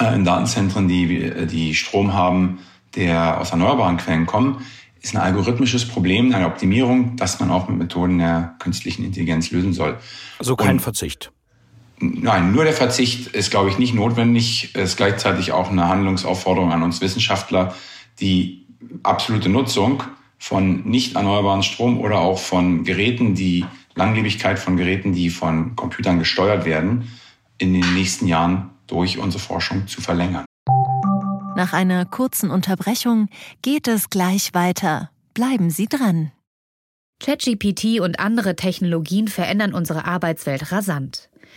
Äh, 0.00 0.14
in 0.14 0.24
Datenzentren, 0.24 0.88
die, 0.88 1.46
die 1.46 1.74
Strom 1.74 2.14
haben, 2.14 2.60
der 2.94 3.40
aus 3.40 3.50
erneuerbaren 3.50 3.96
Quellen 3.96 4.26
kommen, 4.26 4.64
ist 5.00 5.14
ein 5.14 5.20
algorithmisches 5.20 5.86
Problem, 5.86 6.32
eine 6.32 6.46
Optimierung, 6.46 7.16
das 7.16 7.38
man 7.40 7.50
auch 7.50 7.68
mit 7.68 7.78
Methoden 7.78 8.18
der 8.18 8.54
künstlichen 8.58 9.04
Intelligenz 9.04 9.50
lösen 9.50 9.72
soll. 9.72 9.98
Also 10.38 10.56
kein 10.56 10.76
und, 10.76 10.80
Verzicht. 10.80 11.32
Nein, 12.00 12.52
nur 12.52 12.64
der 12.64 12.72
Verzicht 12.72 13.28
ist, 13.28 13.50
glaube 13.50 13.70
ich, 13.70 13.78
nicht 13.78 13.94
notwendig. 13.94 14.70
Es 14.74 14.90
ist 14.90 14.96
gleichzeitig 14.96 15.52
auch 15.52 15.70
eine 15.70 15.88
Handlungsaufforderung 15.88 16.72
an 16.72 16.82
uns 16.82 17.00
Wissenschaftler, 17.00 17.74
die 18.20 18.66
absolute 19.02 19.48
Nutzung 19.48 20.04
von 20.38 20.88
nicht 20.88 21.16
erneuerbaren 21.16 21.64
Strom 21.64 21.98
oder 21.98 22.20
auch 22.20 22.38
von 22.38 22.84
Geräten, 22.84 23.34
die 23.34 23.64
Langlebigkeit 23.98 24.58
von 24.58 24.76
Geräten, 24.76 25.12
die 25.12 25.28
von 25.28 25.76
Computern 25.76 26.18
gesteuert 26.18 26.64
werden, 26.64 27.10
in 27.58 27.74
den 27.74 27.94
nächsten 27.94 28.26
Jahren 28.26 28.70
durch 28.86 29.18
unsere 29.18 29.42
Forschung 29.42 29.86
zu 29.88 30.00
verlängern. 30.00 30.44
Nach 31.56 31.72
einer 31.72 32.06
kurzen 32.06 32.50
Unterbrechung 32.50 33.28
geht 33.60 33.88
es 33.88 34.08
gleich 34.10 34.54
weiter. 34.54 35.10
Bleiben 35.34 35.70
Sie 35.70 35.88
dran. 35.88 36.30
ChatGPT 37.20 37.98
und 38.00 38.20
andere 38.20 38.54
Technologien 38.54 39.26
verändern 39.26 39.74
unsere 39.74 40.04
Arbeitswelt 40.04 40.70
rasant. 40.70 41.28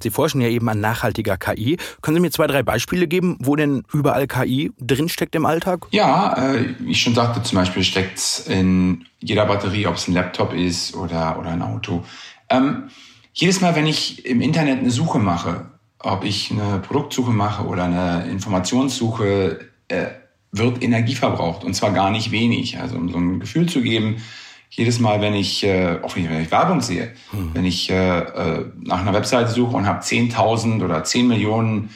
Sie 0.00 0.10
forschen 0.10 0.40
ja 0.40 0.48
eben 0.48 0.68
an 0.68 0.80
nachhaltiger 0.80 1.36
KI. 1.36 1.76
Können 2.02 2.16
Sie 2.16 2.20
mir 2.20 2.30
zwei, 2.30 2.46
drei 2.46 2.62
Beispiele 2.62 3.06
geben, 3.06 3.36
wo 3.40 3.56
denn 3.56 3.82
überall 3.92 4.26
KI 4.26 4.72
drinsteckt 4.80 5.34
im 5.34 5.46
Alltag? 5.46 5.86
Ja, 5.90 6.54
äh, 6.54 6.74
wie 6.78 6.92
ich 6.92 7.00
schon 7.00 7.14
sagte, 7.14 7.42
zum 7.42 7.56
Beispiel 7.56 7.82
steckt 7.82 8.18
es 8.18 8.46
in 8.46 9.06
jeder 9.20 9.46
Batterie, 9.46 9.86
ob 9.86 9.96
es 9.96 10.08
ein 10.08 10.14
Laptop 10.14 10.52
ist 10.52 10.94
oder, 10.94 11.38
oder 11.38 11.50
ein 11.50 11.62
Auto. 11.62 12.04
Ähm, 12.48 12.90
jedes 13.32 13.60
Mal, 13.60 13.74
wenn 13.74 13.86
ich 13.86 14.24
im 14.24 14.40
Internet 14.40 14.78
eine 14.78 14.90
Suche 14.90 15.18
mache, 15.18 15.66
ob 15.98 16.24
ich 16.24 16.50
eine 16.50 16.78
Produktsuche 16.78 17.32
mache 17.32 17.64
oder 17.64 17.84
eine 17.84 18.28
Informationssuche, 18.30 19.58
äh, 19.88 20.06
wird 20.52 20.82
Energie 20.82 21.14
verbraucht 21.14 21.64
und 21.64 21.74
zwar 21.74 21.92
gar 21.92 22.10
nicht 22.10 22.30
wenig. 22.30 22.78
Also 22.78 22.96
um 22.96 23.10
so 23.10 23.18
ein 23.18 23.40
Gefühl 23.40 23.68
zu 23.68 23.82
geben, 23.82 24.22
jedes 24.70 25.00
Mal, 25.00 25.20
wenn 25.20 25.34
ich, 25.34 25.64
äh, 25.64 25.98
auch 26.02 26.16
wenn 26.16 26.42
ich 26.42 26.50
Werbung 26.50 26.80
sehe, 26.80 27.12
hm. 27.30 27.50
wenn 27.54 27.64
ich 27.64 27.90
äh, 27.90 28.18
äh 28.18 28.64
nach 28.82 29.00
einer 29.00 29.12
Webseite 29.12 29.50
suche 29.50 29.76
und 29.76 29.86
habe 29.86 30.00
10.000 30.00 30.84
oder 30.84 31.02
10 31.04 31.28
Millionen 31.28 31.90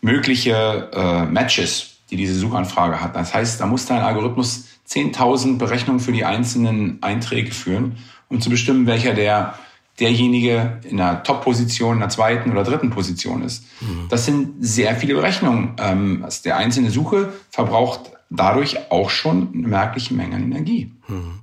mögliche 0.00 0.90
äh, 0.92 1.24
Matches, 1.24 1.98
die 2.10 2.16
diese 2.16 2.34
Suchanfrage 2.34 3.00
hat. 3.00 3.16
Das 3.16 3.34
heißt, 3.34 3.60
da 3.60 3.66
muss 3.66 3.86
dein 3.86 4.00
Algorithmus 4.00 4.66
10.000 4.88 5.58
Berechnungen 5.58 6.00
für 6.00 6.12
die 6.12 6.24
einzelnen 6.24 7.02
Einträge 7.02 7.52
führen, 7.52 7.98
um 8.28 8.40
zu 8.40 8.50
bestimmen, 8.50 8.86
welcher 8.86 9.14
der 9.14 9.54
derjenige 10.00 10.80
in 10.84 10.96
der 10.96 11.22
Top-Position, 11.22 11.94
in 11.94 12.00
der 12.00 12.08
zweiten 12.08 12.50
oder 12.50 12.64
dritten 12.64 12.90
Position 12.90 13.42
ist. 13.42 13.64
Mhm. 13.80 14.06
Das 14.08 14.24
sind 14.24 14.54
sehr 14.60 14.96
viele 14.96 15.14
Berechnungen. 15.14 15.74
Ähm, 15.78 16.22
also 16.24 16.42
der 16.42 16.56
einzelne 16.56 16.90
Suche 16.90 17.32
verbraucht 17.50 18.12
dadurch 18.30 18.90
auch 18.90 19.10
schon 19.10 19.52
eine 19.52 19.68
merkliche 19.68 20.14
Menge 20.14 20.36
an 20.36 20.44
Energie. 20.44 20.92
Mhm. 21.06 21.40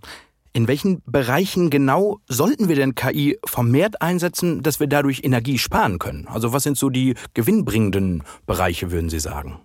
In 0.58 0.68
welchen 0.68 1.04
Bereichen 1.06 1.70
genau 1.70 2.18
sollten 2.28 2.68
wir 2.68 2.76
denn 2.76 2.96
KI 2.96 3.38
vermehrt 3.46 4.02
einsetzen, 4.02 4.64
dass 4.64 4.80
wir 4.80 4.88
dadurch 4.88 5.24
Energie 5.24 5.60
sparen 5.60 6.00
können? 6.00 6.28
Also 6.28 6.52
was 6.52 6.64
sind 6.64 6.80
so 6.80 6.90
die 6.90 7.14
gewinnbringenden 7.36 8.24
Bereiche, 8.48 8.90
würden 8.90 9.12
Sie 9.12 9.20
sagen? 9.20 9.60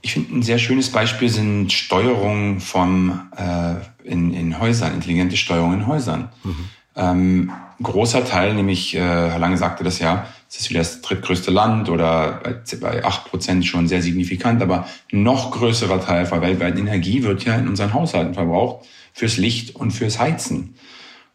Ich 0.00 0.12
finde, 0.12 0.36
ein 0.36 0.42
sehr 0.44 0.60
schönes 0.60 0.90
Beispiel 0.90 1.28
sind 1.28 1.72
Steuerungen 1.72 2.60
vom, 2.60 3.32
äh, 3.36 3.74
in, 4.04 4.32
in 4.32 4.60
Häusern, 4.60 4.94
intelligente 4.94 5.36
Steuerung 5.36 5.74
in 5.74 5.88
Häusern. 5.88 6.28
Mhm. 6.44 6.68
Ähm, 6.94 7.52
großer 7.82 8.24
Teil, 8.24 8.54
nämlich, 8.54 8.94
äh, 8.94 9.00
Herr 9.00 9.40
Lange 9.40 9.56
sagte 9.56 9.82
das 9.82 9.98
ja, 9.98 10.24
es 10.52 10.60
ist 10.60 10.70
wieder 10.70 10.80
das 10.80 11.00
drittgrößte 11.00 11.50
Land 11.50 11.88
oder 11.88 12.42
bei 12.78 13.02
acht 13.02 13.24
Prozent 13.24 13.64
schon 13.64 13.88
sehr 13.88 14.02
signifikant, 14.02 14.60
aber 14.60 14.86
noch 15.10 15.50
größerer 15.50 16.04
Teil 16.04 16.26
von 16.26 16.42
weltweiten 16.42 16.78
Energie 16.78 17.22
wird 17.22 17.46
ja 17.46 17.54
in 17.54 17.68
unseren 17.68 17.94
Haushalten 17.94 18.34
verbraucht 18.34 18.86
fürs 19.14 19.38
Licht 19.38 19.74
und 19.74 19.92
fürs 19.92 20.18
Heizen. 20.18 20.74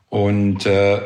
Und 0.10 0.68
äh, 0.68 1.02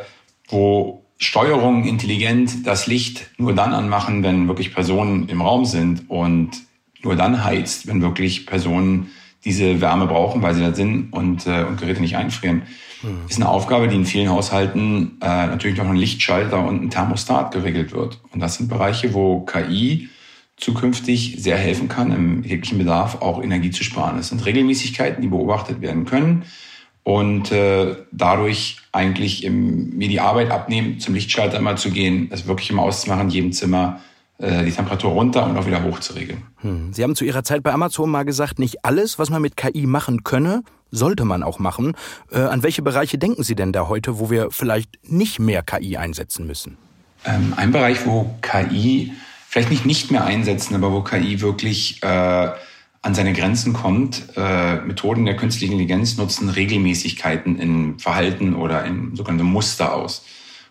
wo 0.50 1.06
Steuerungen 1.20 1.86
intelligent 1.86 2.68
das 2.68 2.86
Licht 2.86 3.30
nur 3.38 3.56
dann 3.56 3.74
anmachen, 3.74 4.24
wenn 4.24 4.50
wirklich 4.50 4.74
Personen 4.74 5.30
im 5.30 5.42
Raum 5.42 5.64
sind 5.64 6.10
und 6.10 6.50
nur 7.04 7.16
dann 7.16 7.46
heizt, 7.46 7.88
wenn 7.88 8.02
wirklich 8.02 8.46
Personen 8.46 9.12
diese 9.46 9.80
Wärme 9.80 10.08
brauchen, 10.08 10.42
weil 10.42 10.54
sie 10.54 10.62
da 10.62 10.74
sind 10.74 11.14
und, 11.14 11.48
äh, 11.48 11.64
und 11.64 11.80
Geräte 11.80 12.02
nicht 12.02 12.18
einfrieren. 12.18 12.64
Mhm. 13.04 13.26
Ist 13.28 13.38
eine 13.38 13.50
Aufgabe, 13.50 13.88
die 13.88 13.96
in 13.96 14.06
vielen 14.06 14.30
Haushalten 14.30 15.18
äh, 15.22 15.48
natürlich 15.48 15.78
durch 15.78 15.88
einen 15.88 15.98
Lichtschalter 15.98 16.66
und 16.66 16.84
ein 16.84 16.90
Thermostat 16.90 17.52
geregelt 17.52 17.94
wird. 17.94 18.20
Und 18.32 18.40
das 18.40 18.56
sind 18.56 18.70
Bereiche, 18.70 19.14
wo 19.14 19.42
KI 19.42 20.10
zukünftig 20.58 21.38
sehr 21.40 21.58
helfen 21.58 21.88
kann, 21.88 22.12
im 22.12 22.44
täglichen 22.44 22.78
Bedarf 22.78 23.22
auch 23.22 23.42
Energie 23.42 23.72
zu 23.72 23.84
sparen. 23.84 24.20
Es 24.20 24.30
sind 24.30 24.46
Regelmäßigkeiten, 24.46 25.22
die 25.22 25.28
beobachtet 25.28 25.82
werden 25.82 26.06
können 26.06 26.44
und 27.04 27.52
äh, 27.52 27.96
dadurch 28.12 28.78
eigentlich 28.92 29.44
im, 29.44 29.98
mir 29.98 30.08
die 30.08 30.20
Arbeit 30.20 30.52
abnehmen, 30.52 31.00
zum 31.00 31.16
Lichtschalter 31.16 31.58
immer 31.58 31.76
zu 31.76 31.90
gehen, 31.90 32.30
das 32.30 32.48
wirklich 32.48 32.70
immer 32.70 32.84
auszumachen, 32.84 33.24
in 33.24 33.30
jedem 33.30 33.52
Zimmer 33.54 34.02
äh, 34.38 34.64
die 34.64 34.72
Temperatur 34.72 35.12
runter 35.12 35.48
und 35.48 35.58
auch 35.58 35.66
wieder 35.66 35.84
hoch 35.84 36.00
zu 36.00 36.14
regeln. 36.14 36.44
Hm. 36.58 36.94
Sie 36.94 37.04
haben 37.04 37.16
zu 37.16 37.26
Ihrer 37.26 37.44
Zeit 37.44 37.64
bei 37.64 37.74
Amazon 37.74 38.10
mal 38.10 38.24
gesagt, 38.24 38.60
nicht 38.60 38.86
alles, 38.86 39.18
was 39.18 39.30
man 39.32 39.42
mit 39.42 39.58
KI 39.58 39.88
machen 39.88 40.24
könne, 40.24 40.64
sollte 40.92 41.26
man 41.26 41.44
auch 41.44 41.60
machen. 41.60 41.96
Äh, 42.32 42.40
an 42.40 42.64
welche 42.64 42.82
Bereiche 42.82 43.18
denken 43.18 43.44
Sie 43.44 43.56
denn 43.56 43.72
da 43.72 43.88
heute, 43.88 44.20
wo 44.20 44.30
wir 44.30 44.52
vielleicht 44.52 45.00
nicht 45.04 45.40
mehr 45.40 45.64
KI 45.64 45.98
einsetzen 45.98 46.46
müssen? 46.46 46.78
Ähm, 47.26 47.54
ein 47.56 47.72
Bereich, 47.72 48.06
wo 48.06 48.36
KI 48.42 49.14
vielleicht 49.48 49.70
nicht 49.70 49.86
nicht 49.86 50.12
mehr 50.12 50.26
einsetzen, 50.26 50.76
aber 50.76 50.92
wo 50.92 51.02
KI 51.02 51.42
wirklich 51.42 52.02
äh, 52.04 52.52
an 53.02 53.16
seine 53.16 53.34
Grenzen 53.34 53.74
kommt. 53.74 54.24
Äh, 54.36 54.76
Methoden 54.82 55.26
der 55.26 55.36
künstlichen 55.36 55.74
Intelligenz 55.74 56.18
nutzen 56.18 56.50
Regelmäßigkeiten 56.50 57.60
in 57.60 58.00
Verhalten 58.00 58.56
oder 58.56 58.86
in 58.86 59.16
sogenannte 59.16 59.44
Muster 59.44 59.94
aus. 59.94 60.24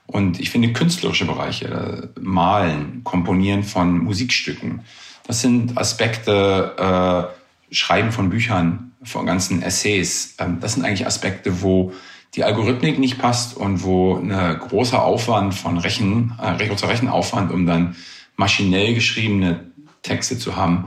Und 0.07 0.41
ich 0.41 0.51
finde 0.51 0.73
künstlerische 0.73 1.25
Bereiche, 1.25 2.11
äh, 2.17 2.21
Malen, 2.21 3.05
Komponieren 3.05 3.63
von 3.63 3.99
Musikstücken, 3.99 4.81
das 5.27 5.41
sind 5.43 5.79
Aspekte, 5.79 7.31
äh, 7.71 7.75
Schreiben 7.75 8.11
von 8.11 8.31
Büchern, 8.31 8.89
von 9.03 9.27
ganzen 9.27 9.63
Essays. 9.63 10.37
Ähm, 10.39 10.59
das 10.61 10.75
sind 10.75 10.85
eigentlich 10.85 11.07
Aspekte, 11.07 11.63
wo 11.63 11.93
die 12.35 12.45
Algorithmik 12.45 12.99
nicht 12.99 13.19
passt 13.19 13.57
und 13.57 13.83
wo 13.83 14.17
ein 14.17 14.59
großer 14.59 15.03
Aufwand 15.03 15.55
von 15.55 15.79
Rechen, 15.79 16.33
äh, 16.41 16.67
großer 16.67 16.89
Rechenaufwand, 16.89 17.51
um 17.51 17.67
dann 17.67 17.97
maschinell 18.37 18.95
geschriebene 18.95 19.73
Texte 20.03 20.39
zu 20.39 20.57
haben, 20.57 20.87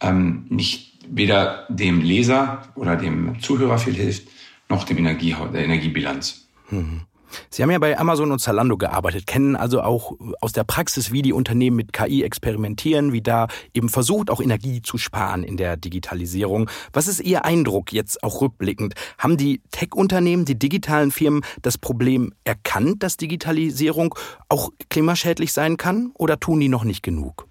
ähm, 0.00 0.44
nicht 0.48 0.92
weder 1.08 1.66
dem 1.68 2.02
Leser 2.02 2.68
oder 2.74 2.96
dem 2.96 3.40
Zuhörer 3.40 3.78
viel 3.78 3.94
hilft, 3.94 4.28
noch 4.68 4.84
dem 4.84 4.98
Energie, 4.98 5.34
der 5.52 5.64
Energiebilanz. 5.64 6.46
Mhm. 6.70 7.02
Sie 7.50 7.62
haben 7.62 7.70
ja 7.70 7.78
bei 7.78 7.98
Amazon 7.98 8.32
und 8.32 8.38
Zalando 8.38 8.76
gearbeitet, 8.76 9.26
kennen 9.26 9.56
also 9.56 9.82
auch 9.82 10.12
aus 10.40 10.52
der 10.52 10.64
Praxis, 10.64 11.12
wie 11.12 11.22
die 11.22 11.32
Unternehmen 11.32 11.76
mit 11.76 11.92
KI 11.92 12.22
experimentieren, 12.22 13.12
wie 13.12 13.22
da 13.22 13.48
eben 13.74 13.88
versucht, 13.88 14.30
auch 14.30 14.40
Energie 14.40 14.82
zu 14.82 14.98
sparen 14.98 15.44
in 15.44 15.56
der 15.56 15.76
Digitalisierung. 15.76 16.70
Was 16.92 17.08
ist 17.08 17.20
Ihr 17.20 17.44
Eindruck 17.44 17.92
jetzt 17.92 18.22
auch 18.22 18.40
rückblickend? 18.40 18.94
Haben 19.18 19.36
die 19.36 19.60
Tech-Unternehmen, 19.70 20.44
die 20.44 20.58
digitalen 20.58 21.10
Firmen 21.10 21.42
das 21.62 21.78
Problem 21.78 22.32
erkannt, 22.44 23.02
dass 23.02 23.16
Digitalisierung 23.16 24.14
auch 24.48 24.70
klimaschädlich 24.90 25.52
sein 25.52 25.76
kann 25.76 26.10
oder 26.14 26.38
tun 26.38 26.60
die 26.60 26.68
noch 26.68 26.84
nicht 26.84 27.02
genug? 27.02 27.46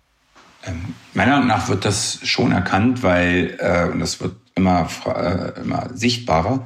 Ähm, 0.64 0.94
meiner 1.14 1.34
Meinung 1.34 1.48
nach 1.48 1.70
wird 1.70 1.86
das 1.86 2.20
schon 2.24 2.52
erkannt, 2.52 3.04
weil, 3.04 3.58
äh, 3.60 3.92
und 3.92 4.00
das 4.00 4.20
wird 4.22 4.36
immer, 4.56 4.88
äh, 5.06 5.60
immer 5.62 5.90
sichtbarer, 5.94 6.66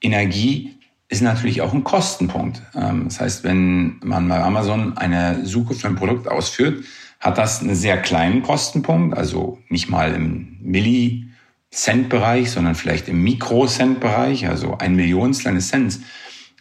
Energie 0.00 0.75
ist 1.08 1.22
natürlich 1.22 1.62
auch 1.62 1.72
ein 1.72 1.84
Kostenpunkt. 1.84 2.62
Ähm, 2.74 3.04
das 3.04 3.20
heißt, 3.20 3.44
wenn 3.44 4.00
man 4.02 4.28
bei 4.28 4.42
Amazon 4.42 4.96
eine 4.96 5.44
Suche 5.44 5.74
für 5.74 5.88
ein 5.88 5.96
Produkt 5.96 6.28
ausführt, 6.28 6.84
hat 7.20 7.38
das 7.38 7.60
einen 7.60 7.74
sehr 7.74 8.00
kleinen 8.00 8.42
Kostenpunkt, 8.42 9.16
also 9.16 9.58
nicht 9.68 9.88
mal 9.88 10.12
im 10.14 10.58
Millicent-Bereich, 10.60 12.50
sondern 12.50 12.74
vielleicht 12.74 13.08
im 13.08 13.22
Mikrocent-Bereich, 13.22 14.48
also 14.48 14.76
ein 14.78 14.96
Millionstel 14.96 15.52
eines 15.52 15.68
Cents. 15.68 16.00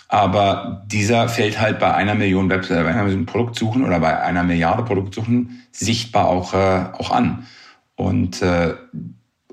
Aber 0.08 0.86
dieser 0.88 1.28
fällt 1.28 1.60
halt 1.60 1.80
bei 1.80 1.94
einer 1.94 2.16
Million 2.16 2.50
Web 2.50 2.70
bei 2.70 2.86
einer 2.86 3.26
Produktsuchen 3.26 3.84
oder 3.84 4.00
bei 4.00 4.22
einer 4.22 4.44
Milliarde 4.44 4.84
Produktsuchen 4.84 5.64
sichtbar 5.72 6.28
auch, 6.28 6.54
äh, 6.54 6.86
auch 6.94 7.12
an. 7.12 7.48
Und 7.96 8.42
äh, 8.42 8.76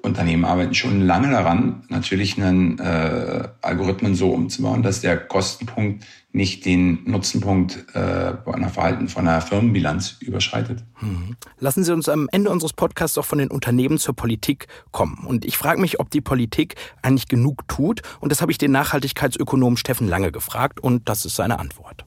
Unternehmen 0.02 0.44
arbeiten 0.44 0.74
schon 0.74 1.00
lange 1.00 1.30
daran, 1.30 1.84
natürlich 1.88 2.36
einen 2.36 2.78
äh, 2.78 3.48
Algorithmen 3.60 4.14
so 4.14 4.30
umzubauen, 4.30 4.82
dass 4.82 5.00
der 5.00 5.16
Kostenpunkt 5.16 6.04
nicht 6.32 6.64
den 6.64 7.04
Nutzenpunkt 7.04 7.86
äh, 7.94 7.98
einer 7.98 8.68
Verhalten 8.68 9.08
von 9.08 9.28
einer 9.28 9.40
Firmenbilanz 9.40 10.16
überschreitet. 10.20 10.82
Hm. 10.96 11.36
Lassen 11.58 11.84
Sie 11.84 11.92
uns 11.92 12.08
am 12.08 12.28
Ende 12.32 12.50
unseres 12.50 12.72
Podcasts 12.72 13.16
auch 13.18 13.24
von 13.24 13.38
den 13.38 13.50
Unternehmen 13.50 13.98
zur 13.98 14.16
Politik 14.16 14.66
kommen. 14.90 15.24
Und 15.26 15.44
ich 15.44 15.56
frage 15.56 15.80
mich, 15.80 16.00
ob 16.00 16.10
die 16.10 16.20
Politik 16.20 16.74
eigentlich 17.02 17.28
genug 17.28 17.68
tut. 17.68 18.02
Und 18.20 18.32
das 18.32 18.40
habe 18.40 18.50
ich 18.50 18.58
den 18.58 18.72
Nachhaltigkeitsökonomen 18.72 19.76
Steffen 19.76 20.08
Lange 20.08 20.32
gefragt. 20.32 20.80
Und 20.80 21.08
das 21.08 21.24
ist 21.24 21.36
seine 21.36 21.58
Antwort. 21.58 22.04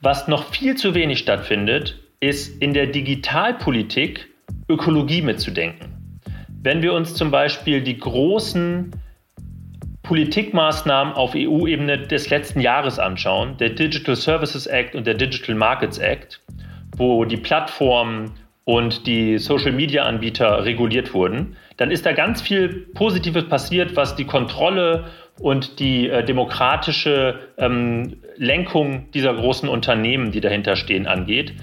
Was 0.00 0.26
noch 0.26 0.52
viel 0.52 0.74
zu 0.74 0.94
wenig 0.94 1.20
stattfindet, 1.20 2.00
ist 2.18 2.60
in 2.60 2.74
der 2.74 2.86
Digitalpolitik 2.86 4.28
Ökologie 4.68 5.22
mitzudenken. 5.22 5.91
Wenn 6.62 6.80
wir 6.80 6.92
uns 6.92 7.14
zum 7.14 7.32
Beispiel 7.32 7.80
die 7.80 7.98
großen 7.98 8.92
Politikmaßnahmen 10.04 11.12
auf 11.14 11.32
EU-Ebene 11.34 11.98
des 11.98 12.30
letzten 12.30 12.60
Jahres 12.60 13.00
anschauen, 13.00 13.56
der 13.56 13.70
Digital 13.70 14.14
Services 14.14 14.66
Act 14.66 14.94
und 14.94 15.04
der 15.04 15.14
Digital 15.14 15.56
Markets 15.56 15.98
Act, 15.98 16.40
wo 16.96 17.24
die 17.24 17.36
Plattformen 17.36 18.30
und 18.62 19.08
die 19.08 19.38
Social-Media-Anbieter 19.38 20.64
reguliert 20.64 21.12
wurden, 21.14 21.56
dann 21.78 21.90
ist 21.90 22.06
da 22.06 22.12
ganz 22.12 22.40
viel 22.40 22.86
Positives 22.94 23.48
passiert, 23.48 23.96
was 23.96 24.14
die 24.14 24.24
Kontrolle 24.24 25.06
und 25.40 25.80
die 25.80 26.08
äh, 26.08 26.24
demokratische 26.24 27.40
ähm, 27.58 28.18
Lenkung 28.36 29.10
dieser 29.10 29.34
großen 29.34 29.68
Unternehmen, 29.68 30.30
die 30.30 30.40
dahinter 30.40 30.76
stehen, 30.76 31.08
angeht. 31.08 31.54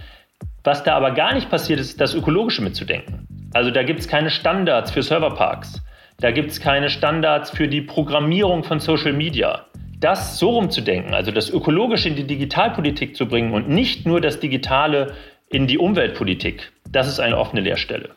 Was 0.65 0.83
da 0.83 0.95
aber 0.97 1.11
gar 1.11 1.33
nicht 1.33 1.49
passiert 1.49 1.79
ist, 1.79 2.01
das 2.01 2.13
Ökologische 2.13 2.61
mitzudenken. 2.61 3.28
Also 3.53 3.71
da 3.71 3.83
gibt 3.83 3.99
es 3.99 4.07
keine 4.07 4.29
Standards 4.29 4.91
für 4.91 5.01
Serverparks. 5.01 5.81
Da 6.19 6.31
gibt 6.31 6.51
es 6.51 6.59
keine 6.59 6.89
Standards 6.89 7.49
für 7.49 7.67
die 7.67 7.81
Programmierung 7.81 8.63
von 8.63 8.79
Social 8.79 9.13
Media. 9.13 9.65
Das 9.99 10.37
so 10.37 10.51
rumzudenken, 10.51 11.13
also 11.13 11.31
das 11.31 11.49
Ökologische 11.49 12.09
in 12.09 12.15
die 12.15 12.27
Digitalpolitik 12.27 13.15
zu 13.15 13.25
bringen 13.27 13.53
und 13.53 13.67
nicht 13.67 14.05
nur 14.05 14.21
das 14.21 14.39
Digitale 14.39 15.13
in 15.49 15.67
die 15.67 15.77
Umweltpolitik, 15.77 16.71
das 16.89 17.07
ist 17.07 17.19
eine 17.19 17.37
offene 17.37 17.61
Leerstelle. 17.61 18.09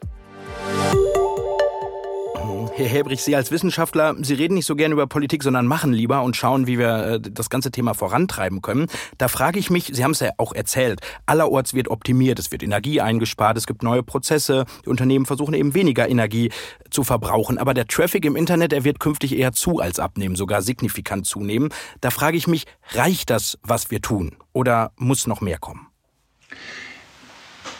Herr 2.74 2.88
Helbrich, 2.88 3.22
Sie 3.22 3.36
als 3.36 3.50
Wissenschaftler, 3.50 4.14
Sie 4.22 4.32
reden 4.32 4.54
nicht 4.54 4.64
so 4.64 4.74
gerne 4.76 4.94
über 4.94 5.06
Politik, 5.06 5.42
sondern 5.42 5.66
machen 5.66 5.92
lieber 5.92 6.22
und 6.22 6.36
schauen, 6.36 6.66
wie 6.66 6.78
wir 6.78 7.04
äh, 7.04 7.20
das 7.20 7.50
ganze 7.50 7.70
Thema 7.70 7.92
vorantreiben 7.92 8.62
können. 8.62 8.86
Da 9.18 9.28
frage 9.28 9.58
ich 9.58 9.68
mich, 9.68 9.90
Sie 9.92 10.02
haben 10.02 10.12
es 10.12 10.20
ja 10.20 10.30
auch 10.38 10.54
erzählt, 10.54 11.00
allerorts 11.26 11.74
wird 11.74 11.88
optimiert, 11.88 12.38
es 12.38 12.50
wird 12.50 12.62
Energie 12.62 13.02
eingespart, 13.02 13.58
es 13.58 13.66
gibt 13.66 13.82
neue 13.82 14.02
Prozesse, 14.02 14.64
die 14.86 14.88
Unternehmen 14.88 15.26
versuchen 15.26 15.52
eben 15.52 15.74
weniger 15.74 16.08
Energie 16.08 16.50
zu 16.88 17.04
verbrauchen. 17.04 17.58
Aber 17.58 17.74
der 17.74 17.86
Traffic 17.86 18.24
im 18.24 18.36
Internet, 18.36 18.72
der 18.72 18.84
wird 18.84 19.00
künftig 19.00 19.36
eher 19.36 19.52
zu 19.52 19.80
als 19.80 19.98
abnehmen, 19.98 20.34
sogar 20.34 20.62
signifikant 20.62 21.26
zunehmen. 21.26 21.68
Da 22.00 22.08
frage 22.08 22.38
ich 22.38 22.46
mich, 22.46 22.64
reicht 22.92 23.28
das, 23.28 23.58
was 23.62 23.90
wir 23.90 24.00
tun? 24.00 24.36
Oder 24.54 24.92
muss 24.96 25.26
noch 25.26 25.42
mehr 25.42 25.58
kommen? 25.58 25.88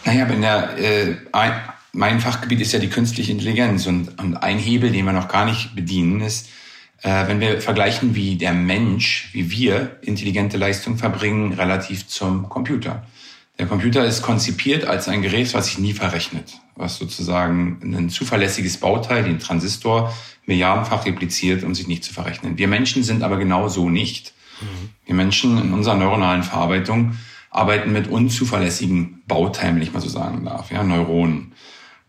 Naja, 0.04 0.28
wenn 0.28 0.42
der 0.42 0.78
äh, 0.78 1.16
mein 1.92 2.20
Fachgebiet 2.20 2.60
ist 2.60 2.72
ja 2.72 2.78
die 2.78 2.88
künstliche 2.88 3.32
Intelligenz 3.32 3.86
und, 3.86 4.18
und 4.20 4.36
ein 4.36 4.58
Hebel, 4.58 4.90
den 4.90 5.04
wir 5.04 5.12
noch 5.12 5.28
gar 5.28 5.44
nicht 5.44 5.74
bedienen, 5.74 6.20
ist, 6.20 6.48
äh, 7.02 7.28
wenn 7.28 7.40
wir 7.40 7.60
vergleichen, 7.60 8.14
wie 8.14 8.36
der 8.36 8.52
Mensch, 8.52 9.28
wie 9.32 9.50
wir 9.50 9.98
intelligente 10.02 10.56
Leistung 10.56 10.96
verbringen, 10.96 11.52
relativ 11.52 12.06
zum 12.06 12.48
Computer. 12.48 13.06
Der 13.58 13.66
Computer 13.66 14.04
ist 14.04 14.22
konzipiert 14.22 14.86
als 14.86 15.08
ein 15.08 15.20
Gerät, 15.22 15.52
was 15.52 15.66
sich 15.66 15.78
nie 15.78 15.92
verrechnet, 15.92 16.58
was 16.74 16.96
sozusagen 16.96 17.78
ein 17.82 18.08
zuverlässiges 18.08 18.78
Bauteil, 18.78 19.24
den 19.24 19.38
Transistor, 19.38 20.12
milliardenfach 20.46 21.04
repliziert, 21.04 21.62
um 21.62 21.74
sich 21.74 21.86
nicht 21.86 22.02
zu 22.02 22.12
verrechnen. 22.12 22.58
Wir 22.58 22.68
Menschen 22.68 23.04
sind 23.04 23.22
aber 23.22 23.36
genau 23.36 23.68
so 23.68 23.90
nicht. 23.90 24.32
Mhm. 24.60 24.88
Wir 25.04 25.14
Menschen 25.14 25.58
in 25.58 25.74
unserer 25.74 25.94
neuronalen 25.94 26.42
Verarbeitung 26.42 27.18
arbeiten 27.50 27.92
mit 27.92 28.08
unzuverlässigen 28.08 29.22
Bauteilen, 29.26 29.76
wenn 29.76 29.82
ich 29.82 29.92
mal 29.92 30.00
so 30.00 30.08
sagen 30.08 30.44
darf, 30.44 30.72
ja, 30.72 30.82
Neuronen. 30.82 31.52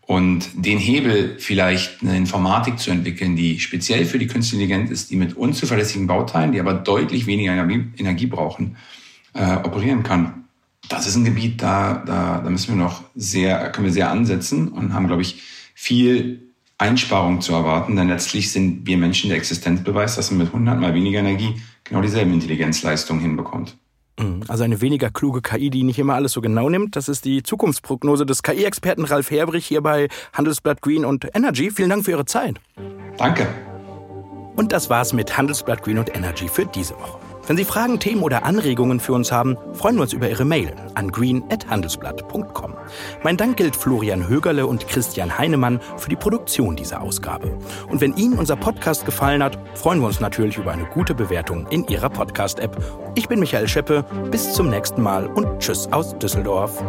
Und 0.06 0.50
den 0.54 0.78
Hebel 0.78 1.36
vielleicht 1.38 2.02
eine 2.02 2.16
Informatik 2.16 2.78
zu 2.78 2.90
entwickeln, 2.90 3.36
die 3.36 3.58
speziell 3.58 4.04
für 4.04 4.18
die 4.18 4.26
künstliche 4.26 4.64
Intelligenz 4.64 4.90
ist, 4.90 5.10
die 5.10 5.16
mit 5.16 5.34
unzuverlässigen 5.34 6.06
Bauteilen, 6.06 6.52
die 6.52 6.60
aber 6.60 6.74
deutlich 6.74 7.26
weniger 7.26 7.52
Energie, 7.52 8.26
brauchen, 8.26 8.76
äh, 9.32 9.56
operieren 9.56 10.02
kann. 10.02 10.44
Das 10.90 11.06
ist 11.06 11.16
ein 11.16 11.24
Gebiet, 11.24 11.62
da, 11.62 12.02
da, 12.06 12.40
da 12.44 12.50
müssen 12.50 12.76
wir 12.76 12.84
noch 12.84 13.04
sehr, 13.14 13.70
können 13.72 13.86
wir 13.86 13.92
sehr 13.92 14.10
ansetzen 14.10 14.68
und 14.68 14.92
haben, 14.92 15.06
glaube 15.06 15.22
ich, 15.22 15.40
viel 15.74 16.52
Einsparung 16.76 17.40
zu 17.40 17.54
erwarten, 17.54 17.96
denn 17.96 18.08
letztlich 18.08 18.52
sind 18.52 18.86
wir 18.86 18.98
Menschen 18.98 19.30
der 19.30 19.38
Existenzbeweis, 19.38 20.16
dass 20.16 20.30
man 20.30 20.38
mit 20.38 20.48
100 20.48 20.78
mal 20.78 20.92
weniger 20.92 21.20
Energie 21.20 21.54
genau 21.82 22.02
dieselben 22.02 22.34
Intelligenzleistungen 22.34 23.22
hinbekommt. 23.22 23.76
Mhm. 24.18 24.42
Also 24.48 24.64
eine 24.64 24.80
weniger 24.80 25.10
kluge 25.10 25.42
KI, 25.42 25.70
die 25.70 25.82
nicht 25.82 25.98
immer 25.98 26.14
alles 26.14 26.32
so 26.32 26.40
genau 26.40 26.68
nimmt. 26.68 26.96
Das 26.96 27.08
ist 27.08 27.24
die 27.24 27.42
Zukunftsprognose 27.42 28.26
des 28.26 28.42
KI-Experten 28.42 29.04
Ralf 29.04 29.30
Herbrich 29.30 29.66
hier 29.66 29.82
bei 29.82 30.08
Handelsblatt 30.32 30.80
Green 30.82 31.04
und 31.04 31.26
Energy. 31.34 31.70
Vielen 31.70 31.90
Dank 31.90 32.04
für 32.04 32.12
Ihre 32.12 32.24
Zeit. 32.24 32.60
Danke. 33.18 33.46
Und 34.56 34.72
das 34.72 34.88
war's 34.88 35.12
mit 35.12 35.36
Handelsblatt 35.36 35.82
Green 35.82 35.98
und 35.98 36.14
Energy 36.14 36.48
für 36.48 36.64
diese 36.66 36.94
Woche. 36.94 37.23
Wenn 37.46 37.56
Sie 37.58 37.64
Fragen, 37.64 38.00
Themen 38.00 38.22
oder 38.22 38.44
Anregungen 38.44 39.00
für 39.00 39.12
uns 39.12 39.30
haben, 39.30 39.58
freuen 39.74 39.96
wir 39.96 40.02
uns 40.02 40.14
über 40.14 40.30
Ihre 40.30 40.46
Mail 40.46 40.72
an 40.94 41.10
green.handelsblatt.com. 41.10 42.74
Mein 43.22 43.36
Dank 43.36 43.58
gilt 43.58 43.76
Florian 43.76 44.26
Högerle 44.28 44.66
und 44.66 44.88
Christian 44.88 45.36
Heinemann 45.36 45.80
für 45.98 46.08
die 46.08 46.16
Produktion 46.16 46.74
dieser 46.74 47.02
Ausgabe. 47.02 47.58
Und 47.90 48.00
wenn 48.00 48.16
Ihnen 48.16 48.38
unser 48.38 48.56
Podcast 48.56 49.04
gefallen 49.04 49.42
hat, 49.42 49.58
freuen 49.74 50.00
wir 50.00 50.06
uns 50.06 50.20
natürlich 50.20 50.56
über 50.56 50.72
eine 50.72 50.86
gute 50.86 51.14
Bewertung 51.14 51.66
in 51.68 51.86
Ihrer 51.88 52.08
Podcast-App. 52.08 52.82
Ich 53.14 53.28
bin 53.28 53.40
Michael 53.40 53.68
Scheppe, 53.68 54.04
bis 54.30 54.54
zum 54.54 54.70
nächsten 54.70 55.02
Mal 55.02 55.26
und 55.26 55.60
Tschüss 55.60 55.92
aus 55.92 56.18
Düsseldorf. 56.18 56.82